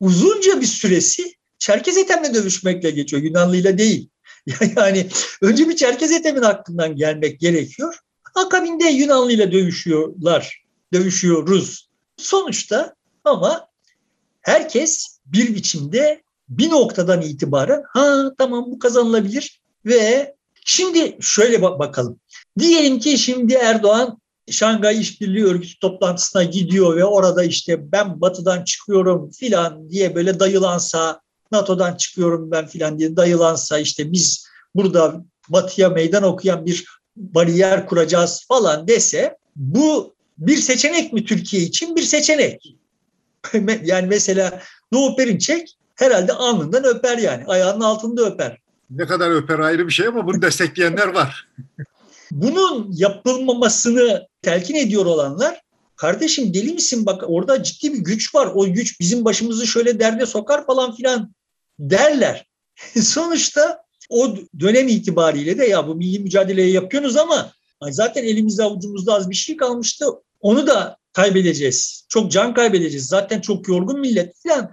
[0.00, 3.22] uzunca bir süresi Çerkez Ethem'le dövüşmekle geçiyor.
[3.22, 4.08] Yunanlı'yla değil.
[4.76, 5.06] Yani
[5.42, 7.94] önce bir Çerkez Ethem'in hakkından gelmek gerekiyor.
[8.34, 10.64] Akabinde Yunanlı'yla dövüşüyorlar.
[10.92, 11.88] Dövüşüyoruz.
[12.16, 13.68] Sonuçta ama
[14.40, 20.34] herkes bir biçimde bir noktadan itibaren ha tamam bu kazanılabilir ve
[20.64, 22.19] şimdi şöyle bakalım.
[22.58, 29.30] Diyelim ki şimdi Erdoğan Şangay İşbirliği Örgütü toplantısına gidiyor ve orada işte ben batıdan çıkıyorum
[29.30, 31.20] filan diye böyle dayılansa,
[31.52, 36.86] NATO'dan çıkıyorum ben filan diye dayılansa işte biz burada batıya meydan okuyan bir
[37.16, 41.96] bariyer kuracağız falan dese bu bir seçenek mi Türkiye için?
[41.96, 42.76] Bir seçenek.
[43.84, 47.44] yani mesela Doğu Perinçek herhalde alnından öper yani.
[47.46, 48.58] Ayağının altında öper.
[48.90, 51.48] Ne kadar öper ayrı bir şey ama bunu destekleyenler var.
[52.30, 55.60] Bunun yapılmamasını telkin ediyor olanlar
[55.96, 58.52] kardeşim deli misin bak orada ciddi bir güç var.
[58.54, 61.32] O güç bizim başımızı şöyle derde sokar falan filan
[61.78, 62.46] derler.
[63.02, 67.52] Sonuçta o dönem itibariyle de ya bu milli mücadeleyi yapıyorsunuz ama
[67.90, 70.06] zaten elimizde avucumuzda az bir şey kalmıştı.
[70.40, 72.06] Onu da kaybedeceğiz.
[72.08, 73.06] Çok can kaybedeceğiz.
[73.06, 74.70] Zaten çok yorgun millet falan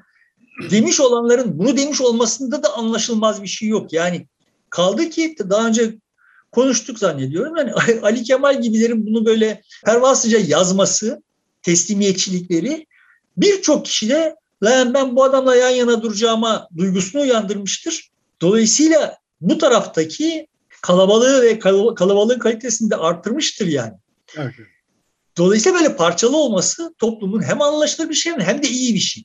[0.71, 3.93] demiş olanların bunu demiş olmasında da anlaşılmaz bir şey yok.
[3.93, 4.27] Yani
[4.69, 5.95] kaldı ki daha önce
[6.51, 7.57] konuştuk zannediyorum.
[7.57, 11.23] Yani Ali Kemal gibilerin bunu böyle pervasızca yazması,
[11.61, 12.85] teslimiyetçilikleri
[13.37, 18.09] birçok kişide lan ben bu adamla yan yana duracağıma duygusunu uyandırmıştır.
[18.41, 20.47] Dolayısıyla bu taraftaki
[20.81, 21.59] kalabalığı ve
[21.95, 23.93] kalabalığın kalitesini de arttırmıştır yani.
[24.37, 24.53] Evet.
[25.37, 29.23] Dolayısıyla böyle parçalı olması toplumun hem anlaşılır bir şey hem de iyi bir şey.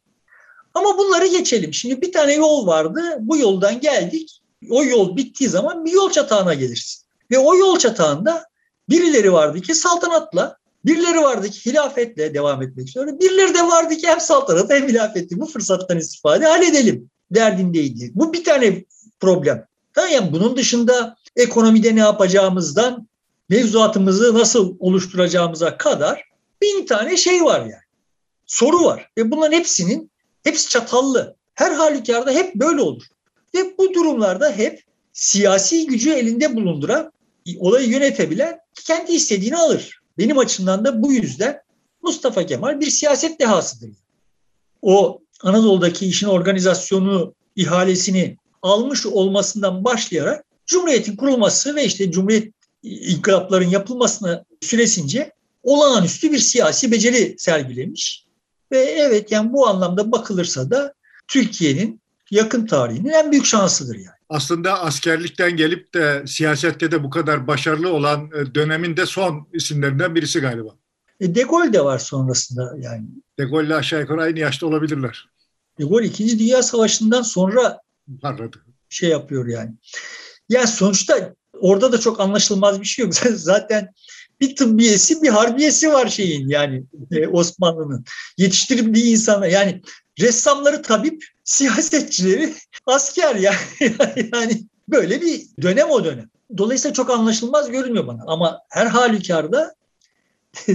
[0.74, 1.74] Ama bunları geçelim.
[1.74, 3.00] Şimdi bir tane yol vardı.
[3.20, 4.42] Bu yoldan geldik.
[4.70, 7.02] O yol bittiği zaman bir yol çatağına gelirsin.
[7.32, 8.44] Ve o yol çatağında
[8.88, 13.20] birileri vardı ki saltanatla, birileri vardı ki hilafetle devam etmek istiyor.
[13.20, 18.12] Birileri de vardı ki hem saltanat hem hilafetle bu fırsattan istifade halledelim derdindeydi.
[18.14, 18.84] Bu bir tane
[19.20, 19.66] problem.
[19.96, 23.08] Yani bunun dışında ekonomide ne yapacağımızdan
[23.48, 26.24] mevzuatımızı nasıl oluşturacağımıza kadar
[26.62, 27.82] bin tane şey var yani.
[28.46, 29.10] Soru var.
[29.18, 30.10] Ve bunların hepsinin
[30.44, 31.36] hepsi çatallı.
[31.54, 33.02] Her halükarda hep böyle olur.
[33.54, 37.12] Ve bu durumlarda hep siyasi gücü elinde bulunduran,
[37.58, 40.00] olayı yönetebilen kendi istediğini alır.
[40.18, 41.60] Benim açımdan da bu yüzden
[42.02, 43.90] Mustafa Kemal bir siyaset dehasıdır.
[44.82, 54.44] O Anadolu'daki işin organizasyonu, ihalesini almış olmasından başlayarak Cumhuriyet'in kurulması ve işte Cumhuriyet inkılapların yapılmasına
[54.60, 58.26] süresince olağanüstü bir siyasi beceri sergilemiş.
[58.72, 60.94] Ve evet yani bu anlamda bakılırsa da
[61.28, 62.00] Türkiye'nin
[62.30, 64.21] yakın tarihinin en büyük şansıdır yani.
[64.32, 70.14] Aslında askerlikten gelip de siyasette de bu kadar başarılı olan e, dönemin de son isimlerinden
[70.14, 70.68] birisi galiba.
[71.20, 73.04] E de Gaulle de var sonrasında yani.
[73.38, 75.28] De Gaulle'le aşağı yukarı aynı yaşta olabilirler.
[75.78, 76.38] De Gaulle 2.
[76.38, 77.80] Dünya Savaşı'ndan sonra
[78.22, 78.56] Parladı.
[78.88, 79.70] şey yapıyor yani.
[80.48, 83.14] Yani sonuçta orada da çok anlaşılmaz bir şey yok.
[83.34, 83.92] Zaten
[84.40, 88.04] bir tıbbiyesi bir harbiyesi var şeyin yani e, Osmanlı'nın.
[88.38, 89.82] Yetiştirdiği insanlar yani
[90.20, 92.54] ressamları tabip, siyasetçileri
[92.86, 93.56] asker yani.
[94.34, 96.30] yani böyle bir dönem o dönem.
[96.58, 98.22] Dolayısıyla çok anlaşılmaz görünmüyor bana.
[98.26, 99.74] Ama her halükarda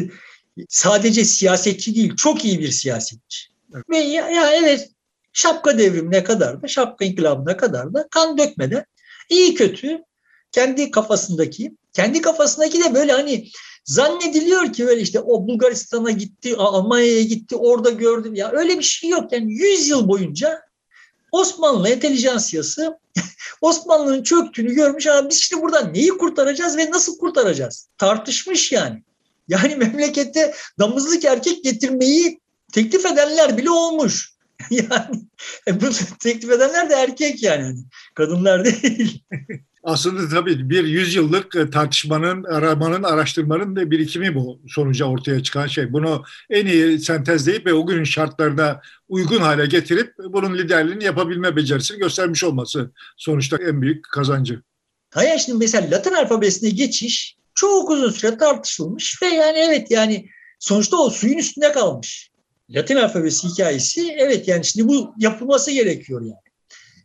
[0.69, 3.47] sadece siyasetçi değil, çok iyi bir siyasetçi.
[3.89, 4.89] Ve ya, ya evet
[5.33, 8.85] şapka devrimine kadar da, şapka inkılabına kadar da kan dökmeden
[9.29, 9.99] iyi kötü
[10.51, 13.49] kendi kafasındaki, kendi kafasındaki de böyle hani
[13.87, 18.35] zannediliyor ki böyle işte o Bulgaristan'a gitti, Almanya'ya gitti, orada gördüm.
[18.35, 19.31] Ya öyle bir şey yok.
[19.31, 20.61] Yani 100 yıl boyunca
[21.31, 22.99] Osmanlı entelijansiyası
[23.61, 27.89] Osmanlı'nın çöktüğünü görmüş ama biz şimdi buradan neyi kurtaracağız ve nasıl kurtaracağız?
[27.97, 29.03] Tartışmış yani.
[29.49, 32.39] Yani memlekette damızlık erkek getirmeyi
[32.73, 34.33] teklif edenler bile olmuş.
[34.69, 35.21] yani
[35.81, 35.85] bu
[36.19, 37.75] teklif edenler de erkek yani.
[38.15, 39.23] Kadınlar değil.
[39.87, 45.93] Aslında tabii bir yüzyıllık e, tartışmanın, aramanın, araştırmanın da birikimi bu sonuca ortaya çıkan şey.
[45.93, 51.97] Bunu en iyi sentezleyip ve o günün şartlarına uygun hale getirip bunun liderliğini yapabilme becerisini
[51.97, 54.61] göstermiş olması sonuçta en büyük kazancı.
[55.13, 60.97] Hayır şimdi mesela Latin alfabesine geçiş çok uzun süre tartışılmış ve yani evet yani sonuçta
[60.97, 62.31] o suyun üstünde kalmış.
[62.69, 66.47] Latin alfabesi hikayesi evet yani şimdi bu yapılması gerekiyor yani.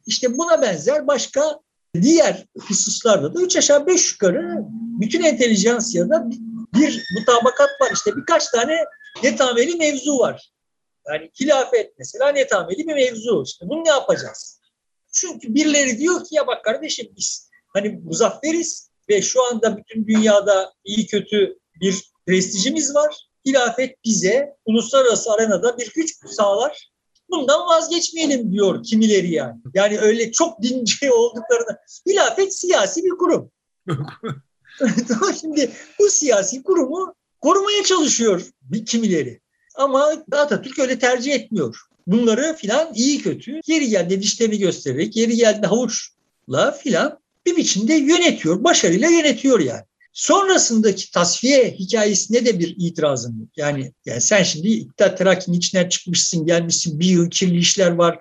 [0.07, 1.62] İşte buna benzer başka
[1.95, 4.59] diğer hususlarda da üç aşağı beş yukarı
[5.01, 6.31] bütün entelijansiyada
[6.75, 7.91] bir mutabakat var.
[7.95, 8.85] İşte birkaç tane
[9.23, 10.53] netameli mevzu var.
[11.09, 13.43] Yani hilafet mesela netameli bir mevzu.
[13.47, 14.61] İşte bunu ne yapacağız?
[15.13, 20.73] Çünkü birileri diyor ki ya bak kardeşim biz hani muzafferiz ve şu anda bütün dünyada
[20.85, 23.29] iyi kötü bir prestijimiz var.
[23.47, 26.92] Hilafet bize uluslararası arenada bir güç sağlar
[27.33, 29.61] bundan vazgeçmeyelim diyor kimileri yani.
[29.75, 31.79] Yani öyle çok dinci olduklarını.
[32.07, 33.51] Hilafet siyasi bir kurum.
[35.41, 39.41] Şimdi bu siyasi kurumu korumaya çalışıyor bir kimileri.
[39.75, 41.77] Ama Atatürk öyle tercih etmiyor.
[42.07, 48.65] Bunları filan iyi kötü yeri geldi dişlerini göstererek, yeri geldi havuçla filan bir biçimde yönetiyor.
[48.65, 49.85] Başarıyla yönetiyor yani.
[50.13, 53.49] Sonrasındaki tasfiye hikayesine de bir itirazım yok.
[53.57, 58.19] Yani, yani sen şimdi İttihat Terakki'nin içinden çıkmışsın, gelmişsin, bir yıl kirli işler var,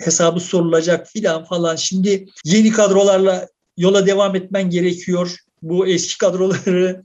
[0.00, 1.76] hesabı sorulacak filan falan.
[1.76, 5.36] Şimdi yeni kadrolarla yola devam etmen gerekiyor.
[5.62, 7.02] Bu eski kadroları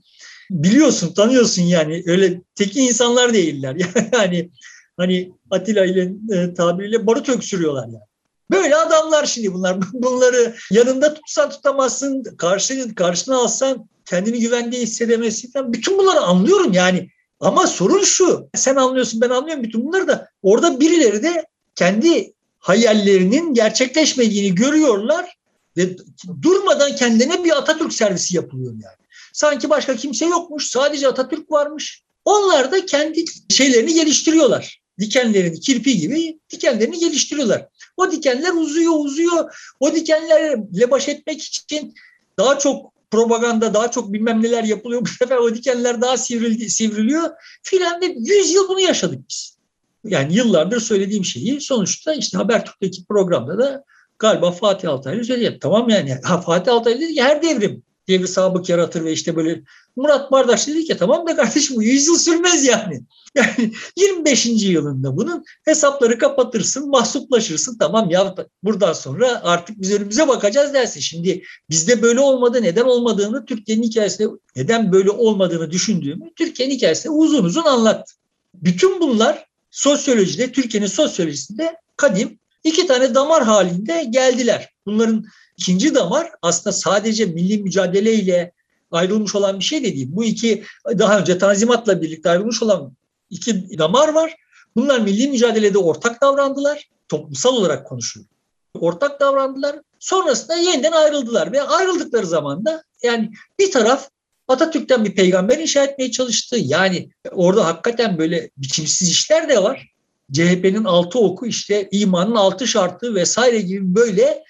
[0.50, 2.02] biliyorsun, tanıyorsun yani.
[2.06, 3.76] Öyle teki insanlar değiller.
[4.12, 4.50] Yani
[4.96, 8.04] hani Atilla ile e, tabiriyle barut öksürüyorlar yani.
[8.50, 9.78] Böyle adamlar şimdi bunlar.
[9.92, 15.72] Bunları yanında tutsan tutamazsın, karşı, karşına alsan kendini güvende hissedemesi falan.
[15.72, 17.10] Bütün bunları anlıyorum yani.
[17.40, 18.48] Ama sorun şu.
[18.54, 20.28] Sen anlıyorsun ben anlıyorum bütün bunları da.
[20.42, 25.36] Orada birileri de kendi hayallerinin gerçekleşmediğini görüyorlar
[25.76, 25.96] ve
[26.42, 29.04] durmadan kendine bir Atatürk servisi yapılıyor yani.
[29.32, 32.02] Sanki başka kimse yokmuş, sadece Atatürk varmış.
[32.24, 34.80] Onlar da kendi şeylerini geliştiriyorlar.
[35.00, 37.68] Dikenlerini, kirpi gibi dikenlerini geliştiriyorlar.
[37.96, 39.56] O dikenler uzuyor, uzuyor.
[39.80, 41.94] O dikenlerle baş etmek için
[42.38, 45.02] daha çok propaganda daha çok bilmem neler yapılıyor.
[45.02, 47.30] Bu sefer o dikenler daha sivrildi, sivriliyor
[47.62, 49.58] filan ve 100 yıl bunu yaşadık biz.
[50.04, 53.84] Yani yıllardır söylediğim şeyi sonuçta işte Habertürk'teki programda da
[54.18, 55.58] galiba Fatih Altaylı söyledi.
[55.60, 59.62] Tamam yani ha, Fatih Altaylı dedi ki her devrim devri sabık yaratır ve işte böyle
[59.96, 63.02] Murat Bardaş dedi ki tamam da kardeşim bu 100 yıl sürmez yani.
[63.34, 64.46] Yani 25.
[64.46, 67.78] yılında bunun hesapları kapatırsın, mahsuplaşırsın.
[67.78, 71.00] Tamam ya buradan sonra artık biz önümüze bakacağız dersin.
[71.00, 77.44] Şimdi bizde böyle olmadı, neden olmadığını Türkiye'nin hikayesinde neden böyle olmadığını düşündüğümü Türkiye'nin hikayesinde uzun
[77.44, 78.14] uzun anlattı.
[78.54, 84.68] Bütün bunlar sosyolojide, Türkiye'nin sosyolojisinde kadim iki tane damar halinde geldiler.
[84.86, 85.24] Bunların
[85.56, 88.52] ikinci damar aslında sadece milli mücadeleyle
[88.90, 90.08] ayrılmış olan bir şey de değil.
[90.10, 92.92] Bu iki daha önce Tanzimat'la birlikte ayrılmış olan
[93.30, 94.36] iki damar var.
[94.76, 96.88] Bunlar milli mücadelede ortak davrandılar.
[97.08, 98.26] Toplumsal olarak konuşuyor.
[98.74, 99.76] Ortak davrandılar.
[99.98, 104.08] Sonrasında yeniden ayrıldılar ve ayrıldıkları zaman da yani bir taraf
[104.48, 106.56] Atatürk'ten bir peygamber inşa etmeye çalıştı.
[106.60, 109.88] Yani orada hakikaten böyle biçimsiz işler de var.
[110.32, 114.44] CHP'nin altı oku işte imanın altı şartı vesaire gibi böyle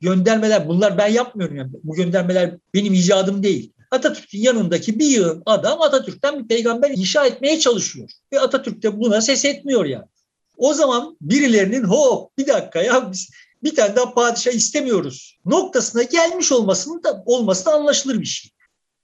[0.00, 0.68] göndermeler.
[0.68, 1.70] Bunlar ben yapmıyorum yani.
[1.84, 3.72] Bu göndermeler benim icadım değil.
[3.90, 8.08] Atatürk'ün yanındaki bir yığın adam Atatürk'ten bir peygamber inşa etmeye çalışıyor.
[8.32, 10.06] Ve Atatürk de buna ses etmiyor yani.
[10.56, 13.30] O zaman birilerinin hop bir dakika ya biz
[13.62, 18.50] bir tane daha padişah istemiyoruz noktasına gelmiş olmasının da olması da anlaşılır bir şey.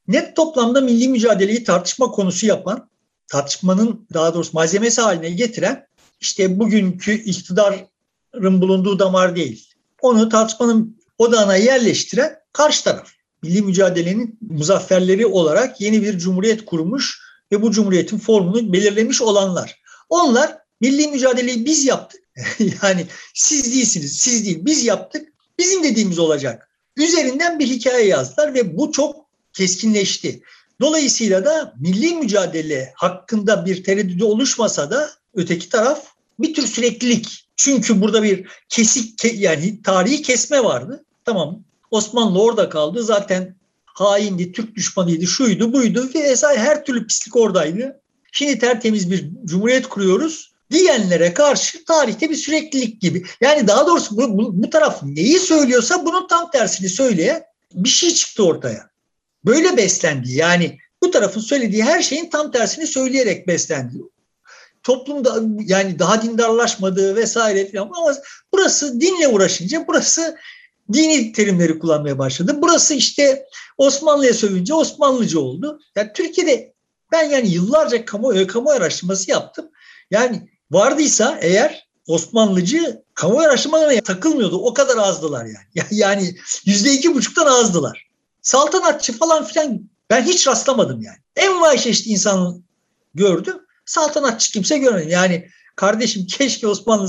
[0.09, 2.91] Net toplamda milli mücadeleyi tartışma konusu yapan,
[3.29, 5.87] tartışmanın daha doğrusu malzemesi haline getiren
[6.21, 9.74] işte bugünkü iktidarın bulunduğu damar değil.
[10.05, 13.09] Onu tartışmanın odağına yerleştiren karşı taraf
[13.43, 17.21] milli mücadelenin muzafferleri olarak yeni bir cumhuriyet kurmuş
[17.53, 19.81] ve bu cumhuriyetin formunu belirlemiş olanlar.
[20.09, 22.23] Onlar milli mücadeleyi biz yaptık.
[22.83, 25.29] yani siz değilsiniz, siz değil biz yaptık.
[25.59, 26.71] Bizim dediğimiz olacak.
[26.97, 30.43] Üzerinden bir hikaye yazdılar ve bu çok keskinleşti.
[30.81, 36.07] Dolayısıyla da milli mücadele hakkında bir tereddüdü oluşmasa da öteki taraf
[36.39, 37.44] bir tür süreklilik.
[37.57, 41.05] Çünkü burada bir kesik yani tarihi kesme vardı.
[41.25, 43.03] Tamam Osmanlı orada kaldı.
[43.03, 48.01] Zaten haindi, Türk düşmanıydı, şuydu, buydu ve vesaire her türlü pislik oradaydı.
[48.33, 53.25] Şimdi tertemiz bir cumhuriyet kuruyoruz diyenlere karşı tarihte bir süreklilik gibi.
[53.41, 58.11] Yani daha doğrusu bu, bu, bu taraf neyi söylüyorsa bunun tam tersini söyleye bir şey
[58.11, 58.91] çıktı ortaya.
[59.45, 60.33] Böyle beslendi.
[60.33, 63.97] Yani bu tarafın söylediği her şeyin tam tersini söyleyerek beslendi.
[64.85, 68.15] Toplumda yani daha dindarlaşmadığı vesaire falan ama
[68.53, 70.37] burası dinle uğraşınca burası
[70.93, 72.57] dini terimleri kullanmaya başladı.
[72.63, 73.47] Burası işte
[73.79, 75.81] Osmanlı'ya sövünce Osmanlıcı oldu.
[75.97, 76.75] Yani Türkiye'de
[77.13, 79.71] ben yani yıllarca kamu, kamu araştırması yaptım.
[80.11, 84.59] Yani vardıysa eğer Osmanlıcı kamu araştırmalarına takılmıyordu.
[84.59, 85.87] O kadar azdılar yani.
[85.91, 88.09] Yani yüzde iki buçuktan azdılar.
[88.43, 91.17] Saltanatçı falan filan ben hiç rastlamadım yani.
[91.37, 92.65] En vay çeşitli insan
[93.15, 93.57] gördüm.
[93.87, 95.09] Saltanatçı kimse görmedim.
[95.09, 97.09] Yani kardeşim keşke Osmanlı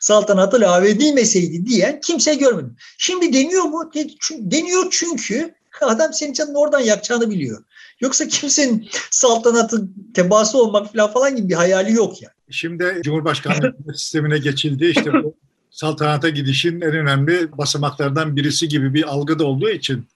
[0.00, 2.76] saltanatı lave edilmeseydi diyen kimse görmedim.
[2.98, 3.90] Şimdi deniyor mu?
[4.30, 7.64] Deniyor çünkü adam senin canını oradan yakacağını biliyor.
[8.00, 12.32] Yoksa kimsenin saltanatın tebaası olmak falan falan gibi bir hayali yok yani.
[12.50, 14.86] Şimdi Cumhurbaşkanlığı sistemine geçildi.
[14.86, 15.34] İşte bu
[15.70, 20.08] saltanata gidişin en önemli basamaklardan birisi gibi bir algı da olduğu için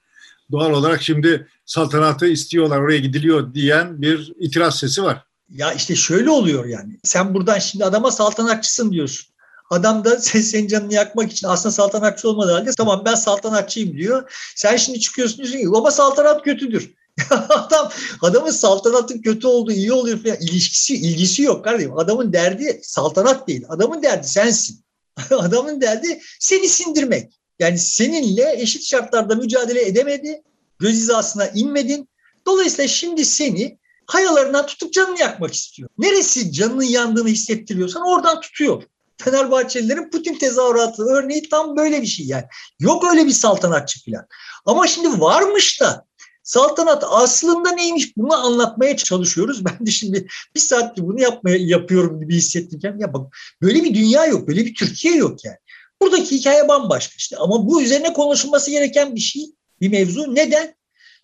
[0.51, 5.25] doğal olarak şimdi saltanatı istiyorlar, oraya gidiliyor diyen bir itiraz sesi var.
[5.49, 6.99] Ya işte şöyle oluyor yani.
[7.03, 9.29] Sen buradan şimdi adama saltanatçısın diyorsun.
[9.69, 14.31] Adam da sen, senin canını yakmak için aslında saltanatçı olmadığı halde tamam ben saltanatçıyım diyor.
[14.55, 16.93] Sen şimdi çıkıyorsun diyorsun ki baba saltanat kötüdür.
[17.49, 21.97] Adam adamın saltanatın kötü olduğu iyi oluyor falan ilişkisi ilgisi yok kardeşim.
[21.97, 23.65] Adamın derdi saltanat değil.
[23.69, 24.83] Adamın derdi sensin.
[25.31, 27.39] adamın derdi seni sindirmek.
[27.59, 30.41] Yani seninle eşit şartlarda mücadele edemedi.
[30.79, 32.09] Göz hizasına inmedin.
[32.45, 33.78] Dolayısıyla şimdi seni
[34.09, 35.89] hayalarından tutup canını yakmak istiyor.
[35.97, 38.83] Neresi canının yandığını hissettiriyorsan oradan tutuyor.
[39.17, 42.43] Fenerbahçelilerin Putin tezahüratı örneği tam böyle bir şey yani.
[42.79, 44.25] Yok öyle bir saltanatçı falan.
[44.65, 46.05] Ama şimdi varmış da
[46.43, 49.65] saltanat aslında neymiş bunu anlatmaya çalışıyoruz.
[49.69, 52.79] Ben de şimdi bir saattir bunu yapmaya yapıyorum gibi hissettim.
[52.99, 55.57] Ya bak böyle bir dünya yok, böyle bir Türkiye yok yani.
[56.01, 59.45] Buradaki hikaye bambaşka işte ama bu üzerine konuşulması gereken bir şey,
[59.81, 60.35] bir mevzu.
[60.35, 60.75] Neden?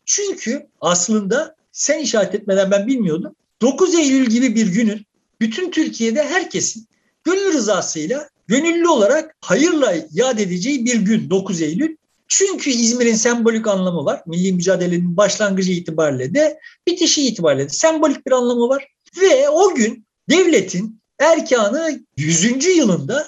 [0.06, 3.36] Çünkü aslında sen işaret etmeden ben bilmiyordum.
[3.62, 5.06] 9 Eylül gibi bir günün
[5.42, 6.88] bütün Türkiye'de herkesin
[7.24, 11.96] gönül rızasıyla gönüllü olarak hayırla yad edeceği bir gün 9 Eylül.
[12.28, 14.22] Çünkü İzmir'in sembolik anlamı var.
[14.26, 18.88] Milli mücadelenin başlangıcı itibariyle de bitişi itibariyle de sembolik bir anlamı var.
[19.22, 22.66] Ve o gün devletin erkanı 100.
[22.66, 23.28] yılında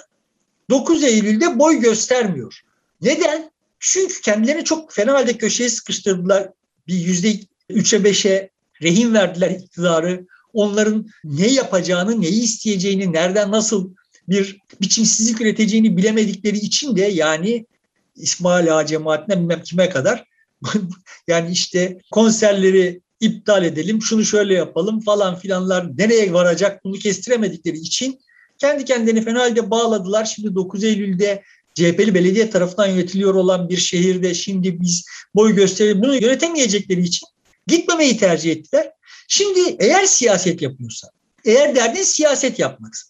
[0.70, 2.62] 9 Eylül'de boy göstermiyor.
[3.00, 3.50] Neden?
[3.80, 6.50] Çünkü kendilerini çok fena halde köşeye sıkıştırdılar.
[6.86, 7.28] Bir yüzde
[7.68, 8.50] üçe beşe
[8.82, 10.26] rehin verdiler iktidarı.
[10.52, 13.94] Onların ne yapacağını, neyi isteyeceğini, nereden nasıl
[14.28, 17.66] bir biçimsizlik üreteceğini bilemedikleri için de yani
[18.16, 20.24] İsmail Ağa cemaatine bilmem kime kadar
[21.28, 28.20] yani işte konserleri iptal edelim, şunu şöyle yapalım falan filanlar nereye varacak bunu kestiremedikleri için
[28.58, 30.24] kendi kendini fena halde bağladılar.
[30.24, 31.42] Şimdi 9 Eylül'de
[31.74, 35.04] CHP'li belediye tarafından yönetiliyor olan bir şehirde şimdi biz
[35.34, 37.26] boy gösterelim bunu yönetemeyecekleri için
[37.68, 38.92] Gitmemeyi tercih ettiler.
[39.28, 41.10] Şimdi eğer siyaset yapıyorsan,
[41.44, 43.08] eğer derdin siyaset yapmaksa,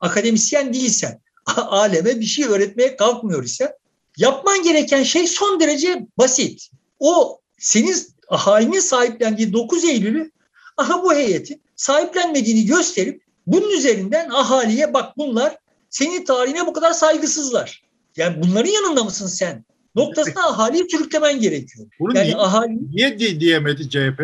[0.00, 1.20] akademisyen değilsen,
[1.56, 3.76] aleme bir şey öğretmeye kalkmıyor ise
[4.16, 6.70] yapman gereken şey son derece basit.
[6.98, 7.96] O senin
[8.28, 10.30] ahalinin sahiplendiği 9 Eylül'ü
[10.76, 15.58] aha bu heyetin sahiplenmediğini gösterip bunun üzerinden ahaliye bak bunlar
[15.90, 17.82] senin tarihine bu kadar saygısızlar.
[18.16, 19.64] Yani bunların yanında mısın sen?
[19.94, 21.88] Noktasına ahaliyi sürüklemen gerekiyor.
[22.00, 24.20] Bunu yani niye, ahali, niye diyemedi CHP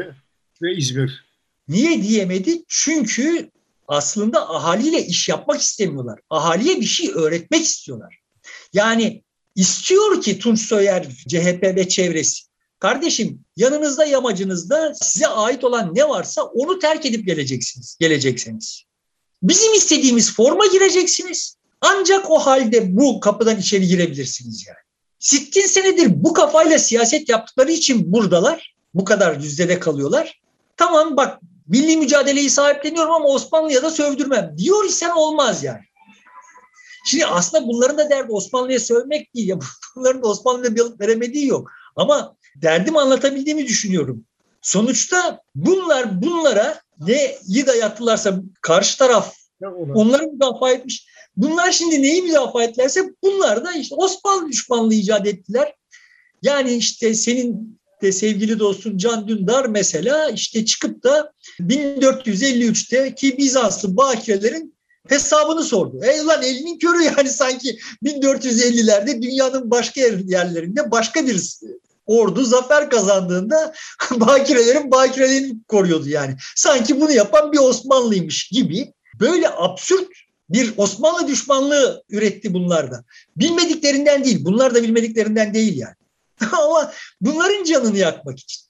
[0.62, 1.24] ve İzmir?
[1.68, 2.62] Niye diyemedi?
[2.68, 3.50] Çünkü
[3.88, 6.20] aslında ahaliyle iş yapmak istemiyorlar.
[6.30, 8.18] Ahaliye bir şey öğretmek istiyorlar.
[8.72, 9.22] Yani
[9.54, 12.46] istiyor ki Tunç Soyer, CHP ve çevresi.
[12.78, 18.82] Kardeşim yanınızda yamacınızda size ait olan ne varsa onu terk edip geleceksiniz, geleceksiniz.
[19.42, 21.56] Bizim istediğimiz forma gireceksiniz.
[21.80, 24.85] Ancak o halde bu kapıdan içeri girebilirsiniz yani.
[25.34, 28.74] 60 senedir bu kafayla siyaset yaptıkları için buradalar.
[28.94, 30.40] Bu kadar yüzdede kalıyorlar.
[30.76, 34.54] Tamam bak milli mücadeleyi sahipleniyorum ama Osmanlı'ya da sövdürmem.
[34.58, 35.80] Diyor isen olmaz yani.
[37.06, 39.48] Şimdi aslında bunların da derdi Osmanlı'ya sövmek değil.
[39.48, 39.58] Ya.
[39.96, 41.70] Bunların da Osmanlı'ya bir veremediği yok.
[41.96, 44.24] Ama derdimi anlatabildiğimi düşünüyorum.
[44.62, 49.34] Sonuçta bunlar bunlara neyi dayattılarsa karşı taraf
[49.94, 51.06] onları müdafaa etmiş.
[51.36, 55.74] Bunlar şimdi neyi müdafaa ettilerse bunlar da işte Osmanlı düşmanlığı icat ettiler.
[56.42, 63.96] Yani işte senin de sevgili dostun Can Dündar mesela işte çıkıp da 1453'te ki Bizanslı
[63.96, 64.76] bakirelerin
[65.08, 66.00] hesabını sordu.
[66.04, 71.58] Ey lan elinin körü yani sanki 1450'lerde dünyanın başka yerlerinde başka bir
[72.06, 73.74] ordu zafer kazandığında
[74.10, 76.36] bakirelerin bakirelerini koruyordu yani.
[76.56, 80.08] Sanki bunu yapan bir Osmanlıymış gibi böyle absürt
[80.50, 83.04] bir Osmanlı düşmanlığı üretti bunlarda.
[83.36, 85.94] Bilmediklerinden değil, bunlar da bilmediklerinden değil yani.
[86.52, 88.62] Ama bunların canını yakmak için.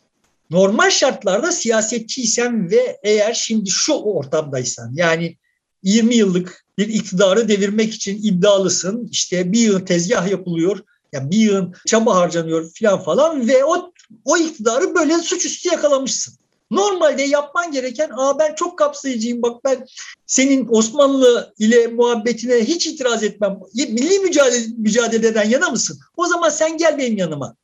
[0.50, 5.36] Normal şartlarda siyasetçiysen ve eğer şimdi şu ortamdaysan yani
[5.82, 9.08] 20 yıllık bir iktidarı devirmek için iddialısın.
[9.12, 10.78] İşte bir yıl tezgah yapılıyor.
[11.12, 13.92] Yani bir yığın çaba harcanıyor falan falan ve o,
[14.24, 16.34] o iktidarı böyle suçüstü yakalamışsın.
[16.70, 19.86] Normalde yapman gereken Aa ben çok kapsayıcıyım bak ben
[20.26, 23.58] senin Osmanlı ile muhabbetine hiç itiraz etmem.
[23.74, 25.98] Milli mücadele, mücadeleden yana mısın?
[26.16, 27.54] O zaman sen gel benim yanıma.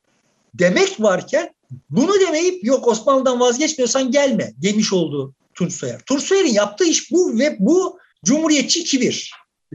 [0.55, 1.55] Demek varken
[1.91, 6.01] bunu demeyip yok Osmanlı'dan vazgeçmiyorsan gelme demiş oldu Tunç Soyer.
[6.07, 9.33] Tunç Soyer'in yaptığı iş bu ve bu cumhuriyetçi kibir.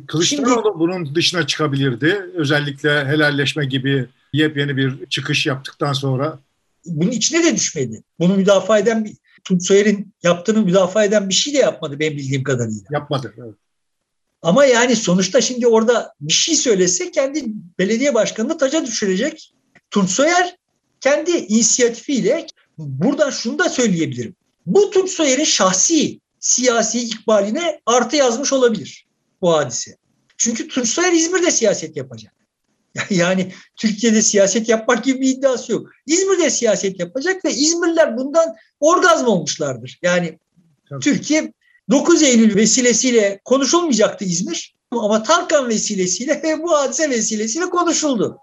[0.08, 2.26] Kılıçdaroğlu Şimdi, bunun dışına çıkabilirdi.
[2.34, 6.40] Özellikle helalleşme gibi yepyeni bir çıkış yaptıktan sonra.
[6.88, 8.04] Bunun içine de düşmedi.
[8.20, 12.44] Bunu müdafaa eden bir Tunç Soyer'in yaptığını müdafaa eden bir şey de yapmadı benim bildiğim
[12.44, 12.82] kadarıyla.
[12.92, 13.34] Yapmadı.
[13.38, 13.56] Evet.
[14.42, 17.46] Ama yani sonuçta şimdi orada bir şey söylese kendi
[17.80, 19.54] belediye başkanını taca düşürecek.
[19.92, 20.58] Tunç Soyer
[21.02, 24.36] kendi inisiyatifiyle buradan şunu da söyleyebilirim.
[24.66, 29.08] Bu Tunç Soyer'in şahsi siyasi ikbaline artı yazmış olabilir
[29.42, 29.98] bu hadise.
[30.38, 32.34] Çünkü Tunç Soyer İzmir'de siyaset yapacak.
[33.10, 35.88] Yani Türkiye'de siyaset yapmak gibi bir iddiası yok.
[36.06, 40.00] İzmir'de siyaset yapacak ve İzmirliler bundan orgazm olmuşlardır.
[40.02, 40.39] Yani
[40.89, 41.00] Tabii.
[41.00, 41.54] Türkiye
[41.89, 48.38] 9 Eylül vesilesiyle konuşulmayacaktı İzmir ama Tarkan vesilesiyle ve bu hadise vesilesiyle konuşuldu.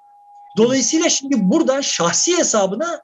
[0.56, 3.00] Dolayısıyla şimdi buradan şahsi hesabına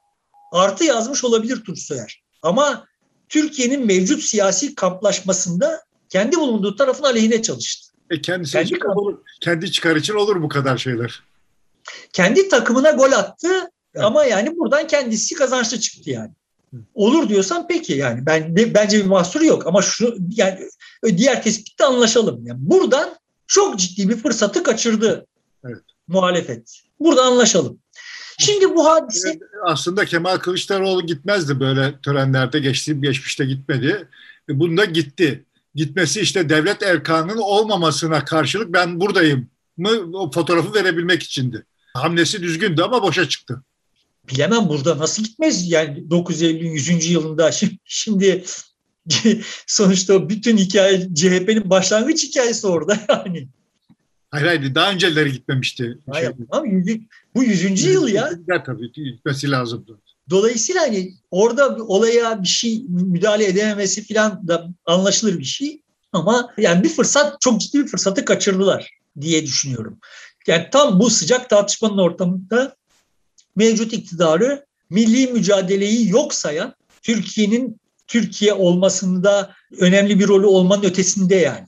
[0.53, 2.23] artı yazmış olabilir Tunç Soyer.
[2.43, 2.87] Ama
[3.29, 7.91] Türkiye'nin mevcut siyasi kamplaşmasında kendi bulunduğu tarafın aleyhine çalıştı.
[8.11, 11.23] E kendisi kendi, için olur, kendi çıkar için olur bu kadar şeyler.
[12.13, 13.49] Kendi takımına gol attı
[13.95, 14.05] evet.
[14.05, 16.31] ama yani buradan kendisi kazançlı çıktı yani.
[16.95, 20.59] Olur diyorsan peki yani ben bence bir mahsuru yok ama şu yani
[21.05, 22.47] diğer tespitte anlaşalım.
[22.47, 23.11] Yani buradan
[23.47, 25.27] çok ciddi bir fırsatı kaçırdı
[25.65, 25.83] evet.
[26.09, 26.81] muhalefet.
[27.01, 27.79] Burada anlaşalım.
[28.39, 29.39] Şimdi bu hadise...
[29.65, 32.59] Aslında Kemal Kılıçdaroğlu gitmezdi böyle törenlerde.
[32.59, 34.09] Geçtiğim geçmişte gitmedi.
[34.49, 35.45] Bunda gitti.
[35.75, 41.65] Gitmesi işte devlet erkanının olmamasına karşılık ben buradayım mı o fotoğrafı verebilmek içindi.
[41.95, 43.63] Hamlesi düzgündü ama boşa çıktı.
[44.31, 47.11] Bilemem burada nasıl gitmez yani 9 Eylül'ün 100.
[47.11, 48.45] yılında şimdi, şimdi
[49.67, 53.49] sonuçta bütün hikaye CHP'nin başlangıç hikayesi orada yani.
[54.31, 55.99] Hayır hayır daha önceleri gitmemişti.
[56.11, 56.47] Hayır, şey.
[56.51, 58.31] Abi, bu yüzüncü yıl ya.
[58.67, 59.99] Tabii gitmesi lazımdı.
[60.31, 65.83] Dolayısıyla hani orada olaya bir şey müdahale edememesi falan da anlaşılır bir şey.
[66.13, 69.99] Ama yani bir fırsat, çok ciddi bir fırsatı kaçırdılar diye düşünüyorum.
[70.47, 72.77] Yani tam bu sıcak tartışmanın ortamında
[73.57, 81.67] mevcut iktidarı milli mücadeleyi yok sayan, Türkiye'nin Türkiye olmasında önemli bir rolü olmanın ötesinde yani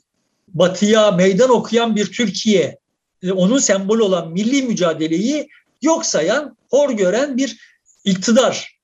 [0.48, 2.78] batıya meydan okuyan bir Türkiye,
[3.22, 5.48] e, onun sembolü olan milli mücadeleyi
[5.82, 7.58] yok sayan, hor gören bir
[8.04, 8.78] iktidar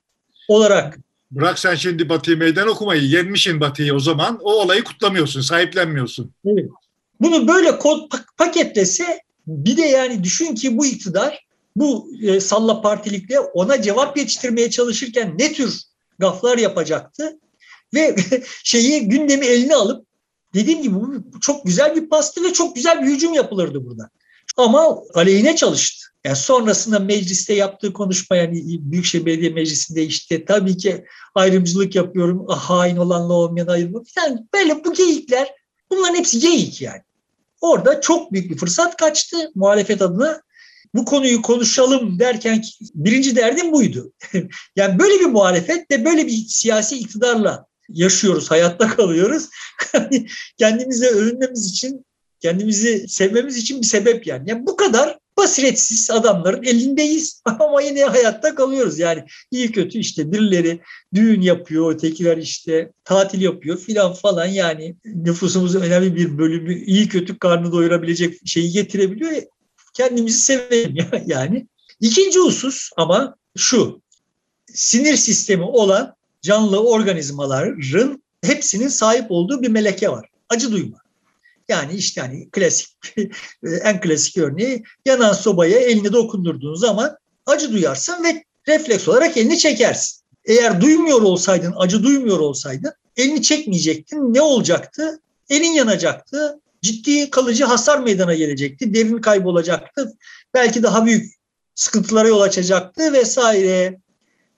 [0.49, 0.99] olarak.
[1.31, 6.33] Bırak sen şimdi Batı'yı meydan okumayı, yenmişin Batı'yı o zaman o olayı kutlamıyorsun, sahiplenmiyorsun.
[6.47, 6.71] Evet.
[7.21, 7.79] Bunu böyle
[8.37, 11.47] paketlese bir de yani düşün ki bu iktidar
[11.77, 15.83] bu e, salla partilikle ona cevap yetiştirmeye çalışırken ne tür
[16.19, 17.39] gaflar yapacaktı
[17.95, 18.17] ve
[18.65, 20.07] şeyi gündemi eline alıp
[20.55, 24.11] dediğim gibi bu çok güzel bir pastı ve çok güzel bir hücum yapılırdı burada.
[24.57, 26.09] Ama aleyhine çalıştı.
[26.25, 32.47] Yani sonrasında mecliste yaptığı konuşma yani Büyükşehir Belediye Meclisi'nde işte tabii ki ayrımcılık yapıyorum.
[32.49, 34.03] Ah, hain olanla olmayan ayrımı.
[34.17, 35.53] Yani böyle bu geyikler
[35.91, 37.03] bunların hepsi geyik yani.
[37.61, 40.43] Orada çok büyük bir fırsat kaçtı muhalefet adına.
[40.95, 42.63] Bu konuyu konuşalım derken
[42.95, 44.13] birinci derdim buydu.
[44.77, 49.49] yani böyle bir muhalefet ve böyle bir siyasi iktidarla yaşıyoruz, hayatta kalıyoruz.
[50.59, 52.07] kendimize övünmemiz için,
[52.41, 54.51] kendimizi sevmemiz için bir sebep yani.
[54.51, 58.99] yani bu kadar basiretsiz adamların elindeyiz ama yine hayatta kalıyoruz.
[58.99, 60.81] Yani iyi kötü işte birileri
[61.15, 67.39] düğün yapıyor, ötekiler işte tatil yapıyor filan falan yani nüfusumuzun önemli bir bölümü iyi kötü
[67.39, 69.33] karnı doyurabilecek şeyi getirebiliyor.
[69.95, 71.67] Kendimizi sevelim yani.
[72.01, 74.01] İkinci husus ama şu
[74.75, 80.29] sinir sistemi olan canlı organizmaların hepsinin sahip olduğu bir meleke var.
[80.49, 80.99] Acı duyma.
[81.69, 82.89] Yani işte hani klasik,
[83.83, 87.17] en klasik örneği yanan sobaya elini dokundurduğun zaman
[87.47, 90.25] acı duyarsın ve refleks olarak elini çekersin.
[90.45, 94.35] Eğer duymuyor olsaydın, acı duymuyor olsaydın elini çekmeyecektin.
[94.35, 95.21] Ne olacaktı?
[95.51, 96.61] Elin yanacaktı.
[96.83, 98.95] Ciddi kalıcı hasar meydana gelecekti.
[98.95, 100.13] Derin kaybolacaktı.
[100.55, 101.35] Belki daha büyük
[101.75, 104.01] sıkıntılara yol açacaktı vesaire.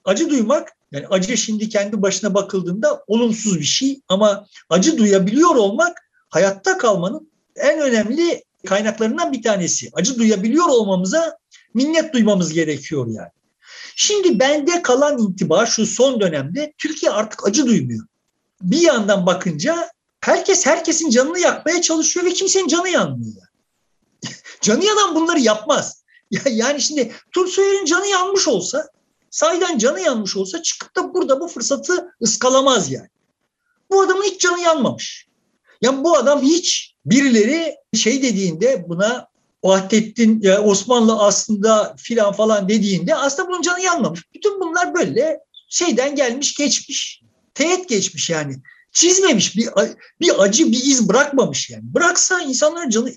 [0.05, 6.10] Acı duymak yani acı şimdi kendi başına bakıldığında olumsuz bir şey ama acı duyabiliyor olmak
[6.31, 9.91] hayatta kalmanın en önemli kaynaklarından bir tanesi.
[9.93, 11.39] Acı duyabiliyor olmamıza
[11.75, 13.31] minnet duymamız gerekiyor yani.
[13.97, 18.07] Şimdi bende kalan intiba şu son dönemde Türkiye artık acı duymuyor.
[18.63, 23.43] Bir yandan bakınca herkes herkesin canını yakmaya çalışıyor ve kimsenin canı yanmıyor.
[24.61, 26.01] canı yanan bunları yapmaz.
[26.51, 28.89] Yani şimdi Tunç Soyer'in canı yanmış olsa,
[29.31, 33.09] sahiden canı yanmış olsa çıkıp da burada bu fırsatı ıskalamaz yani.
[33.91, 35.30] Bu adamın hiç canı yanmamış.
[35.81, 39.31] Yani bu adam hiç birileri şey dediğinde buna
[39.65, 44.21] Vahdettin ya Osmanlı aslında filan falan dediğinde aslında bunun canı yanmamış.
[44.35, 47.23] Bütün bunlar böyle şeyden gelmiş geçmiş.
[47.55, 48.57] Teğet geçmiş yani.
[48.93, 49.69] Çizmemiş bir,
[50.21, 51.83] bir acı bir iz bırakmamış yani.
[51.95, 53.13] Bıraksa insanların canı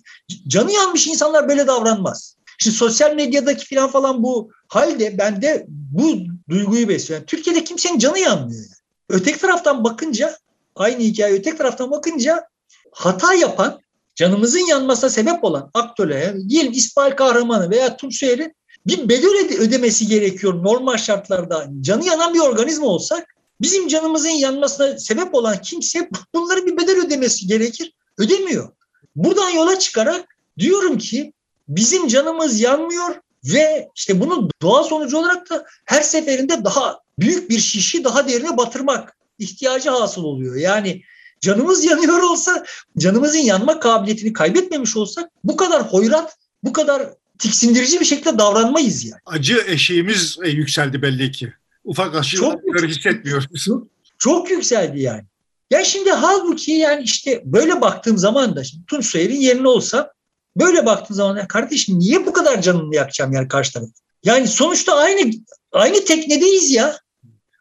[0.47, 2.35] canı yanmış insanlar böyle davranmaz.
[2.57, 6.17] Şimdi sosyal medyadaki filan falan bu halde bende bu
[6.49, 7.19] duyguyu besliyor.
[7.19, 8.61] Yani Türkiye'de kimsenin canı yanmıyor.
[8.61, 8.73] Yani.
[9.09, 10.37] Öteki taraftan bakınca
[10.75, 12.47] aynı hikaye öteki taraftan bakınca
[12.93, 13.79] hata yapan
[14.15, 18.55] canımızın yanmasına sebep olan aktörlere diyelim İsmail Kahramanı veya Tunçer'in
[18.87, 21.67] bir bedel ödemesi gerekiyor normal şartlarda.
[21.81, 27.47] Canı yanan bir organizma olsak bizim canımızın yanmasına sebep olan kimse bunları bir bedel ödemesi
[27.47, 27.93] gerekir.
[28.17, 28.69] Ödemiyor.
[29.15, 30.25] Buradan yola çıkarak
[30.59, 31.33] diyorum ki
[31.67, 33.15] bizim canımız yanmıyor
[33.45, 38.57] ve işte bunun doğal sonucu olarak da her seferinde daha büyük bir şişi daha derine
[38.57, 40.55] batırmak ihtiyacı hasıl oluyor.
[40.55, 41.01] Yani
[41.43, 42.65] canımız yanıyor olsa,
[42.97, 49.21] canımızın yanma kabiliyetini kaybetmemiş olsak bu kadar hoyrat, bu kadar tiksindirici bir şekilde davranmayız yani.
[49.25, 51.53] Acı eşiğimiz e, yükseldi belli ki.
[51.83, 53.47] Ufak aşıları hissetmiyoruz.
[53.65, 53.87] Çok,
[54.17, 55.23] çok yükseldi yani.
[55.71, 60.13] Ya şimdi halbuki yani işte böyle baktığım zaman da şimdi Tunç Soyer'in yerine olsa
[60.57, 63.89] böyle baktığım zaman ya kardeşim niye bu kadar canını yakacağım yani karşı taraf?
[64.23, 65.31] Yani sonuçta aynı
[65.71, 66.99] aynı teknedeyiz ya.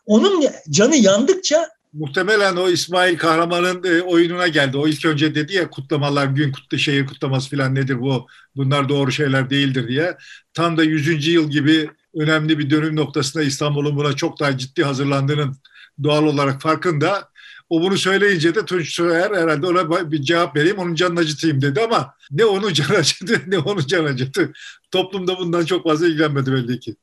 [0.07, 4.77] Onun canı yandıkça muhtemelen o İsmail Kahraman'ın e, oyununa geldi.
[4.77, 8.27] O ilk önce dedi ya kutlamalar, gün kutlu şehir kutlaması falan nedir bu?
[8.57, 10.17] Bunlar doğru şeyler değildir diye.
[10.55, 11.29] Tam da 100.
[11.29, 15.57] yıl gibi önemli bir dönüm noktasında İstanbul'un buna çok daha ciddi hazırlandığının
[16.03, 17.33] doğal olarak farkında.
[17.69, 21.81] O bunu söyleyince de Tunç Soyer herhalde ona bir cevap vereyim, onun canını acıtayım dedi
[21.81, 24.53] ama ne onun canı acıdı ne onun canı acıdı.
[24.91, 26.97] Toplumda bundan çok fazla ilgilenmedi belli ki.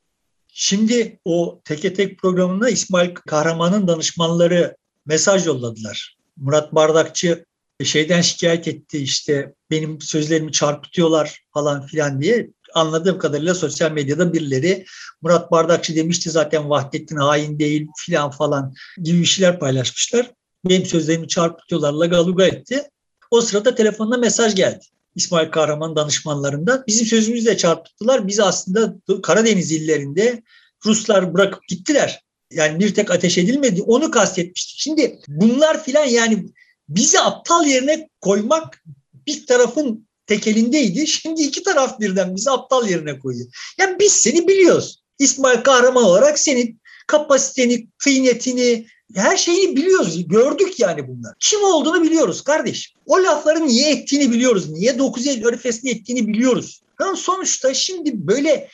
[0.52, 4.76] Şimdi o teke tek programında İsmail Kahraman'ın danışmanları
[5.06, 6.16] mesaj yolladılar.
[6.36, 7.44] Murat Bardakçı
[7.84, 12.50] şeyden şikayet etti işte benim sözlerimi çarpıtıyorlar falan filan diye.
[12.74, 14.84] Anladığım kadarıyla sosyal medyada birileri
[15.22, 20.30] Murat Bardakçı demişti zaten Vahdettin hain değil filan falan gibi bir şeyler paylaşmışlar.
[20.64, 22.82] Benim sözlerimi çarpıtıyorlar lagaluga etti.
[23.30, 24.84] O sırada telefonuna mesaj geldi.
[25.14, 26.84] İsmail Kahraman danışmanlarında.
[26.86, 28.28] Bizim sözümüzle çarpıttılar.
[28.28, 30.42] Biz aslında Karadeniz illerinde
[30.86, 32.22] Ruslar bırakıp gittiler.
[32.50, 33.82] Yani bir tek ateş edilmedi.
[33.82, 34.78] Onu kastetmiştik.
[34.78, 36.46] Şimdi bunlar filan yani
[36.88, 38.84] bizi aptal yerine koymak
[39.26, 41.06] bir tarafın tekelindeydi.
[41.06, 43.46] Şimdi iki taraf birden bizi aptal yerine koyuyor.
[43.78, 45.02] Yani biz seni biliyoruz.
[45.18, 50.28] İsmail Kahraman olarak senin kapasiteni, kıymetini, her şeyi biliyoruz.
[50.28, 51.34] Gördük yani bunlar.
[51.40, 52.94] Kim olduğunu biliyoruz kardeş.
[53.06, 54.70] O lafları niye ettiğini biliyoruz.
[54.70, 56.82] Niye 9 Eylül Arifesi'ni ettiğini biliyoruz.
[57.00, 58.68] Yani sonuçta şimdi böyle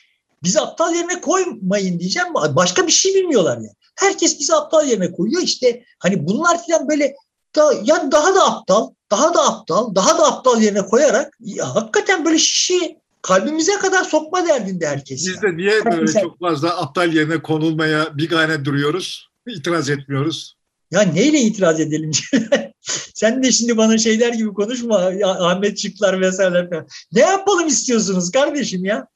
[0.46, 2.28] bizi aptal yerine koymayın diyeceğim.
[2.34, 3.72] Başka bir şey bilmiyorlar yani.
[3.96, 5.42] Herkes bizi aptal yerine koyuyor.
[5.42, 7.14] İşte hani bunlar falan böyle
[7.56, 12.24] da, yani daha da aptal, daha da aptal, daha da aptal yerine koyarak ya, hakikaten
[12.24, 15.26] böyle şişi kalbimize kadar sokma derdinde herkes.
[15.26, 19.28] Biz de niye böyle Mesela, çok fazla aptal yerine konulmaya bir gayret duruyoruz?
[19.46, 20.56] İtiraz etmiyoruz.
[20.90, 22.10] Ya neyle itiraz edelim?
[23.14, 24.96] Sen de şimdi bana şeyler gibi konuşma.
[25.24, 26.86] Ahmet Çıklar vesaire.
[27.12, 29.06] Ne yapalım istiyorsunuz kardeşim ya?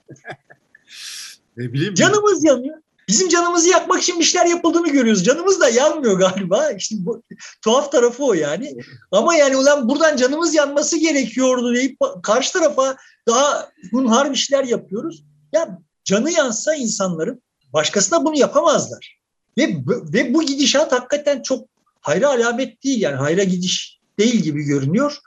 [1.61, 1.95] Ne bileyim.
[1.95, 2.77] Canımız yanıyor.
[3.09, 5.25] Bizim canımızı yakmak için bir şeyler yapıldığını görüyoruz.
[5.25, 6.71] Canımız da yanmıyor galiba.
[6.71, 7.23] İşte bu,
[7.63, 8.77] tuhaf tarafı o yani.
[9.13, 12.97] Ama yani ulan buradan canımız yanması gerekiyordu deyip karşı tarafa
[13.29, 15.25] daha hunhar bir şeyler yapıyoruz.
[15.53, 17.43] Ya canı yansa insanların
[17.73, 19.21] başkasına bunu yapamazlar.
[19.59, 21.69] Ve, ve bu gidişat hakikaten çok
[22.01, 25.19] hayra alamet değil yani hayra gidiş değil gibi görünüyor.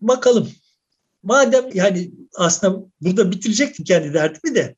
[0.00, 0.48] Bakalım.
[1.22, 4.76] Madem yani aslında burada bitirecektim kendi derdimi de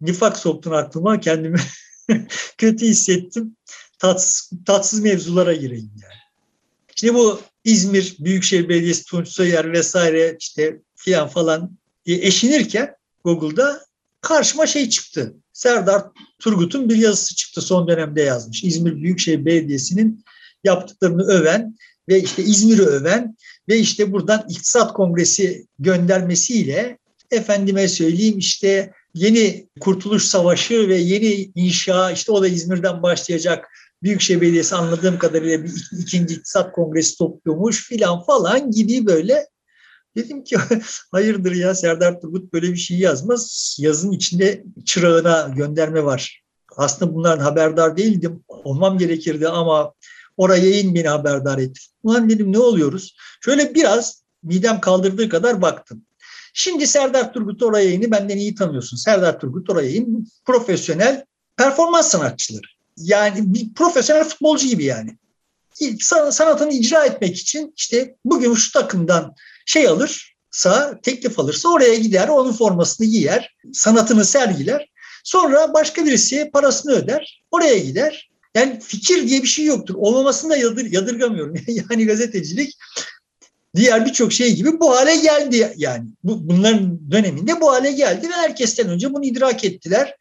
[0.00, 1.58] nifak soktun aklıma kendimi
[2.58, 3.56] kötü hissettim.
[3.98, 6.14] Tatsız, tatsız mevzulara gireyim yani.
[6.94, 12.94] Şimdi bu İzmir Büyükşehir Belediyesi Tunç Soyer vesaire işte filan falan diye eşinirken
[13.24, 13.84] Google'da
[14.20, 15.34] karşıma şey çıktı.
[15.52, 16.02] Serdar
[16.38, 18.64] Turgut'un bir yazısı çıktı son dönemde yazmış.
[18.64, 20.24] İzmir Büyükşehir Belediyesi'nin
[20.64, 21.76] yaptıklarını öven
[22.08, 23.36] ve işte İzmir'i öven
[23.68, 26.98] ve işte buradan İktisat Kongresi göndermesiyle
[27.30, 33.68] efendime söyleyeyim işte yeni Kurtuluş Savaşı ve yeni inşa işte o da İzmir'den başlayacak
[34.02, 39.46] Büyükşehir Belediyesi anladığım kadarıyla bir ikinci iktisat kongresi topluyormuş filan falan gibi böyle
[40.16, 40.56] Dedim ki
[41.12, 43.76] hayırdır ya Serdar Turgut böyle bir şey yazmaz.
[43.80, 46.42] Yazın içinde çırağına gönderme var.
[46.76, 48.44] Aslında bunların haberdar değildim.
[48.48, 49.92] Olmam gerekirdi ama
[50.36, 51.80] oraya yayın beni haberdar etti.
[52.02, 53.16] Ulan dedim ne oluyoruz?
[53.44, 56.02] Şöyle biraz midem kaldırdığı kadar baktım.
[56.54, 58.96] Şimdi Serdar Turgut Orayay'ını benden iyi tanıyorsun.
[58.96, 61.24] Serdar Turgut Orayay'ın profesyonel
[61.56, 62.66] performans sanatçıları.
[62.96, 65.18] Yani bir profesyonel futbolcu gibi yani.
[66.30, 69.34] Sanatını icra etmek için işte bugün şu takımdan
[69.66, 74.88] şey alırsa, teklif alırsa oraya gider, onun formasını giyer, sanatını sergiler.
[75.24, 78.30] Sonra başka birisi parasını öder, oraya gider.
[78.54, 79.94] Yani fikir diye bir şey yoktur.
[79.98, 81.54] Olmamasını da yadır, yadırgamıyorum.
[81.66, 82.76] yani gazetecilik
[83.76, 86.06] diğer birçok şey gibi bu hale geldi yani.
[86.24, 90.14] Bu, bunların döneminde bu hale geldi ve herkesten önce bunu idrak ettiler.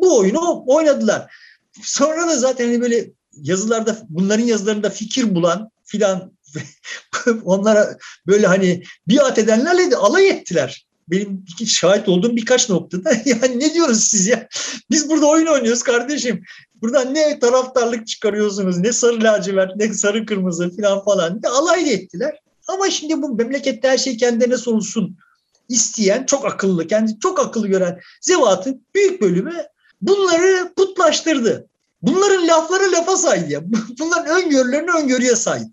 [0.00, 1.34] Bu oyunu oynadılar.
[1.82, 6.32] Sonra da zaten hani böyle yazılarda bunların yazılarında fikir bulan filan
[7.44, 7.96] onlara
[8.26, 10.86] böyle hani biat edenlerle de alay ettiler.
[11.08, 14.48] Benim şahit olduğum birkaç noktada yani ne diyoruz siz ya?
[14.90, 16.44] Biz burada oyun oynuyoruz kardeşim.
[16.74, 21.42] Buradan ne taraftarlık çıkarıyorsunuz, ne sarı lacivert, ne sarı kırmızı falan falan.
[21.42, 22.38] De alay ettiler.
[22.70, 25.16] Ama şimdi bu memlekette her şey kendine sorulsun
[25.68, 29.54] isteyen, çok akıllı, kendi çok akıllı gören zevatın büyük bölümü
[30.02, 31.66] bunları putlaştırdı.
[32.02, 33.64] Bunların lafları lafa saydı.
[33.98, 35.70] Bunların öngörülerini öngörüye saydı.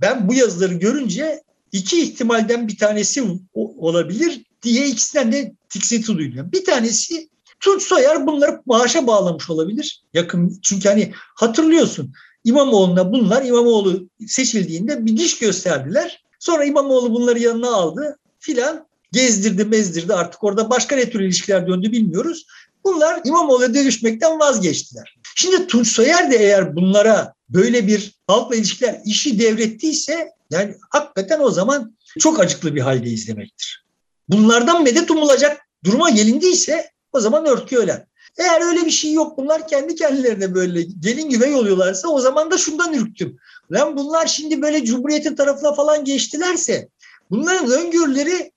[0.00, 3.24] Ben bu yazıları görünce iki ihtimalden bir tanesi
[3.54, 6.52] olabilir diye ikisinden de tiksinti duyuyorum.
[6.52, 7.28] Bir tanesi
[7.60, 10.02] Tunç Soyer bunları maaşa bağlamış olabilir.
[10.14, 12.12] Yakın çünkü hani hatırlıyorsun
[12.44, 16.22] İmamoğlu'na bunlar İmamoğlu seçildiğinde bir diş gösterdiler.
[16.38, 21.92] Sonra İmamoğlu bunları yanına aldı filan gezdirdi mezdirdi artık orada başka ne tür ilişkiler döndü
[21.92, 22.46] bilmiyoruz.
[22.84, 25.16] Bunlar İmamoğlu'ya dövüşmekten vazgeçtiler.
[25.34, 31.50] Şimdi Tunç Soyer de eğer bunlara böyle bir halkla ilişkiler işi devrettiyse yani hakikaten o
[31.50, 33.84] zaman çok acıklı bir haldeyiz demektir.
[34.28, 38.06] Bunlardan medet umulacak duruma gelindiyse o zaman örtü ölen.
[38.38, 42.58] Eğer öyle bir şey yok bunlar kendi kendilerine böyle gelin güvey oluyorlarsa o zaman da
[42.58, 43.38] şundan ürktüm.
[43.72, 46.88] Lan bunlar şimdi böyle Cumhuriyet'in tarafına falan geçtilerse
[47.30, 48.52] bunların öngörüleri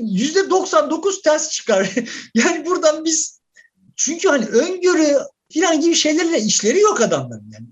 [0.00, 1.94] yüzde 99 ters çıkar.
[2.34, 3.40] yani buradan biz
[3.96, 5.18] çünkü hani öngörü
[5.50, 7.66] filan gibi şeylerle işleri yok adamların yani.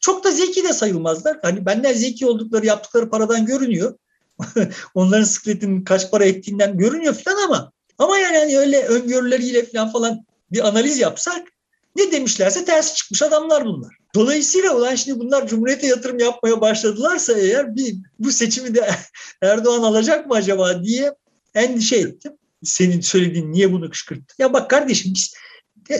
[0.00, 1.38] Çok da zeki de sayılmazlar.
[1.42, 3.98] Hani benden zeki oldukları yaptıkları paradan görünüyor.
[4.94, 10.24] Onların sıkletin kaç para ettiğinden görünüyor falan ama ama yani hani öyle öngörüleriyle falan falan
[10.52, 11.42] bir analiz yapsak
[11.96, 13.96] ne demişlerse ters çıkmış adamlar bunlar.
[14.14, 18.90] Dolayısıyla olan şimdi bunlar Cumhuriyet'e yatırım yapmaya başladılarsa eğer bir bu seçimi de
[19.42, 21.14] Erdoğan alacak mı acaba diye
[21.54, 22.32] endişe ettim.
[22.64, 24.34] Senin söylediğin niye bunu kışkırttı?
[24.38, 25.34] Ya bak kardeşim biz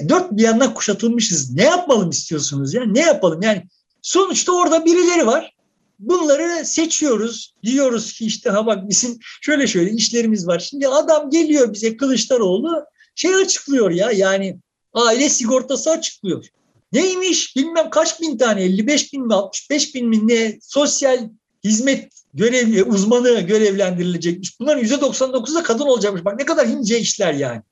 [0.09, 1.55] dört bir yandan kuşatılmışız.
[1.55, 2.85] Ne yapalım istiyorsunuz ya?
[2.85, 3.43] Ne yapalım?
[3.43, 3.63] Yani
[4.03, 5.55] sonuçta orada birileri var.
[5.99, 7.55] Bunları seçiyoruz.
[7.63, 10.59] Diyoruz ki işte ha bak bizim şöyle şöyle işlerimiz var.
[10.59, 12.85] Şimdi adam geliyor bize Kılıçdaroğlu
[13.15, 14.57] şey açıklıyor ya yani
[14.95, 16.45] aile sigortası açıklıyor.
[16.93, 21.29] Neymiş bilmem kaç bin tane 55 bin mi 65 bin mi ne sosyal
[21.65, 24.61] hizmet görev, uzmanı görevlendirilecekmiş.
[24.61, 26.25] Bunların %99'da kadın olacakmış.
[26.25, 27.63] Bak ne kadar ince işler yani.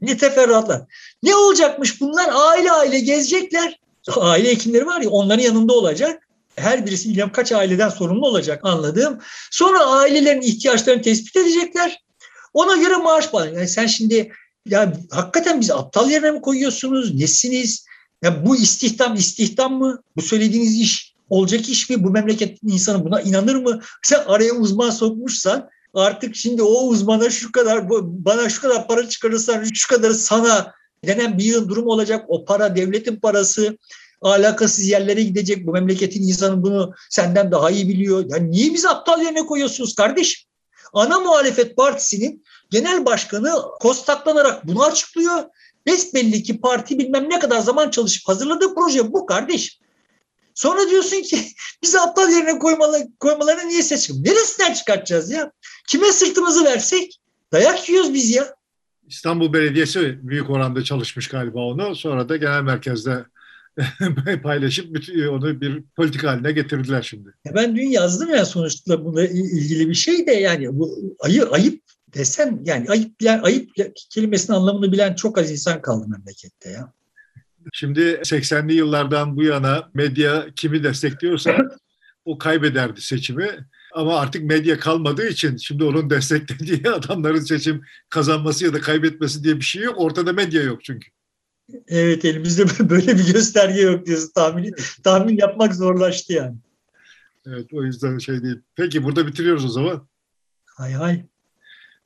[0.00, 0.82] Ne teferruatlar.
[1.22, 2.30] Ne olacakmış bunlar?
[2.32, 3.80] Aile aile gezecekler.
[4.16, 6.28] Aile hekimleri var ya onların yanında olacak.
[6.56, 9.18] Her birisi bilmem kaç aileden sorumlu olacak anladığım.
[9.50, 12.02] Sonra ailelerin ihtiyaçlarını tespit edecekler.
[12.54, 13.54] Ona göre maaş bağlı.
[13.54, 14.32] Yani sen şimdi
[14.66, 17.14] ya hakikaten biz aptal yerine mi koyuyorsunuz?
[17.14, 17.86] Nesiniz?
[18.22, 20.02] Ya bu istihdam istihdam mı?
[20.16, 22.04] Bu söylediğiniz iş olacak iş mi?
[22.04, 23.80] Bu memleketin insanı buna inanır mı?
[24.02, 29.64] Sen araya uzman sokmuşsan artık şimdi o uzmana şu kadar bana şu kadar para çıkarırsan
[29.74, 30.72] şu kadarı sana
[31.04, 32.24] denen bir yığın durum olacak.
[32.28, 33.78] O para devletin parası
[34.22, 35.66] alakasız yerlere gidecek.
[35.66, 38.24] Bu memleketin insanı bunu senden daha iyi biliyor.
[38.28, 40.50] Yani niye bizi aptal yerine koyuyorsunuz kardeşim?
[40.92, 45.44] Ana muhalefet partisinin genel başkanı kostaklanarak bunu açıklıyor.
[45.86, 49.80] Besbelli ki parti bilmem ne kadar zaman çalışıp hazırladığı proje bu kardeş.
[50.54, 51.38] Sonra diyorsun ki
[51.82, 54.24] bizi aptal yerine koymalı, koymalarına niye ses çıkıyor?
[54.24, 55.52] Neresinden çıkartacağız ya?
[55.88, 57.20] Kime sırtımızı versek
[57.52, 58.54] dayak yiyoruz biz ya.
[59.08, 61.96] İstanbul Belediyesi büyük oranda çalışmış galiba onu.
[61.96, 63.24] Sonra da genel merkezde
[64.42, 64.96] paylaşıp
[65.30, 67.34] onu bir politik haline getirdiler şimdi.
[67.54, 71.82] Ben dün yazdım ya sonuçta bununla ilgili bir şey de yani bu ayı, ayıp
[72.14, 73.70] desen yani ayıp bilen ayıp
[74.10, 76.92] kelimesinin anlamını bilen çok az insan kaldı memlekette ya.
[77.72, 81.56] Şimdi 80'li yıllardan bu yana medya kimi destekliyorsa
[82.24, 83.66] o kaybederdi seçimi.
[83.94, 89.56] Ama artık medya kalmadığı için şimdi onun desteklediği adamların seçim kazanması ya da kaybetmesi diye
[89.56, 89.94] bir şey yok.
[89.98, 91.10] Ortada medya yok çünkü.
[91.88, 94.30] Evet elimizde böyle bir gösterge yok diyorsun.
[94.34, 96.56] Tahmin, tahmin yapmak zorlaştı yani.
[97.46, 98.58] Evet o yüzden şey değil.
[98.76, 100.08] Peki burada bitiriyoruz o zaman.
[100.64, 101.29] Hay hay.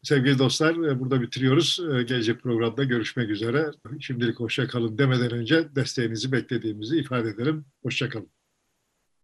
[0.05, 1.81] Sevgili dostlar e, burada bitiriyoruz.
[1.81, 3.71] E, gelecek programda görüşmek üzere.
[4.01, 7.65] Şimdilik hoşça kalın demeden önce desteğinizi beklediğimizi ifade edelim.
[7.83, 8.34] Hoşça kalın.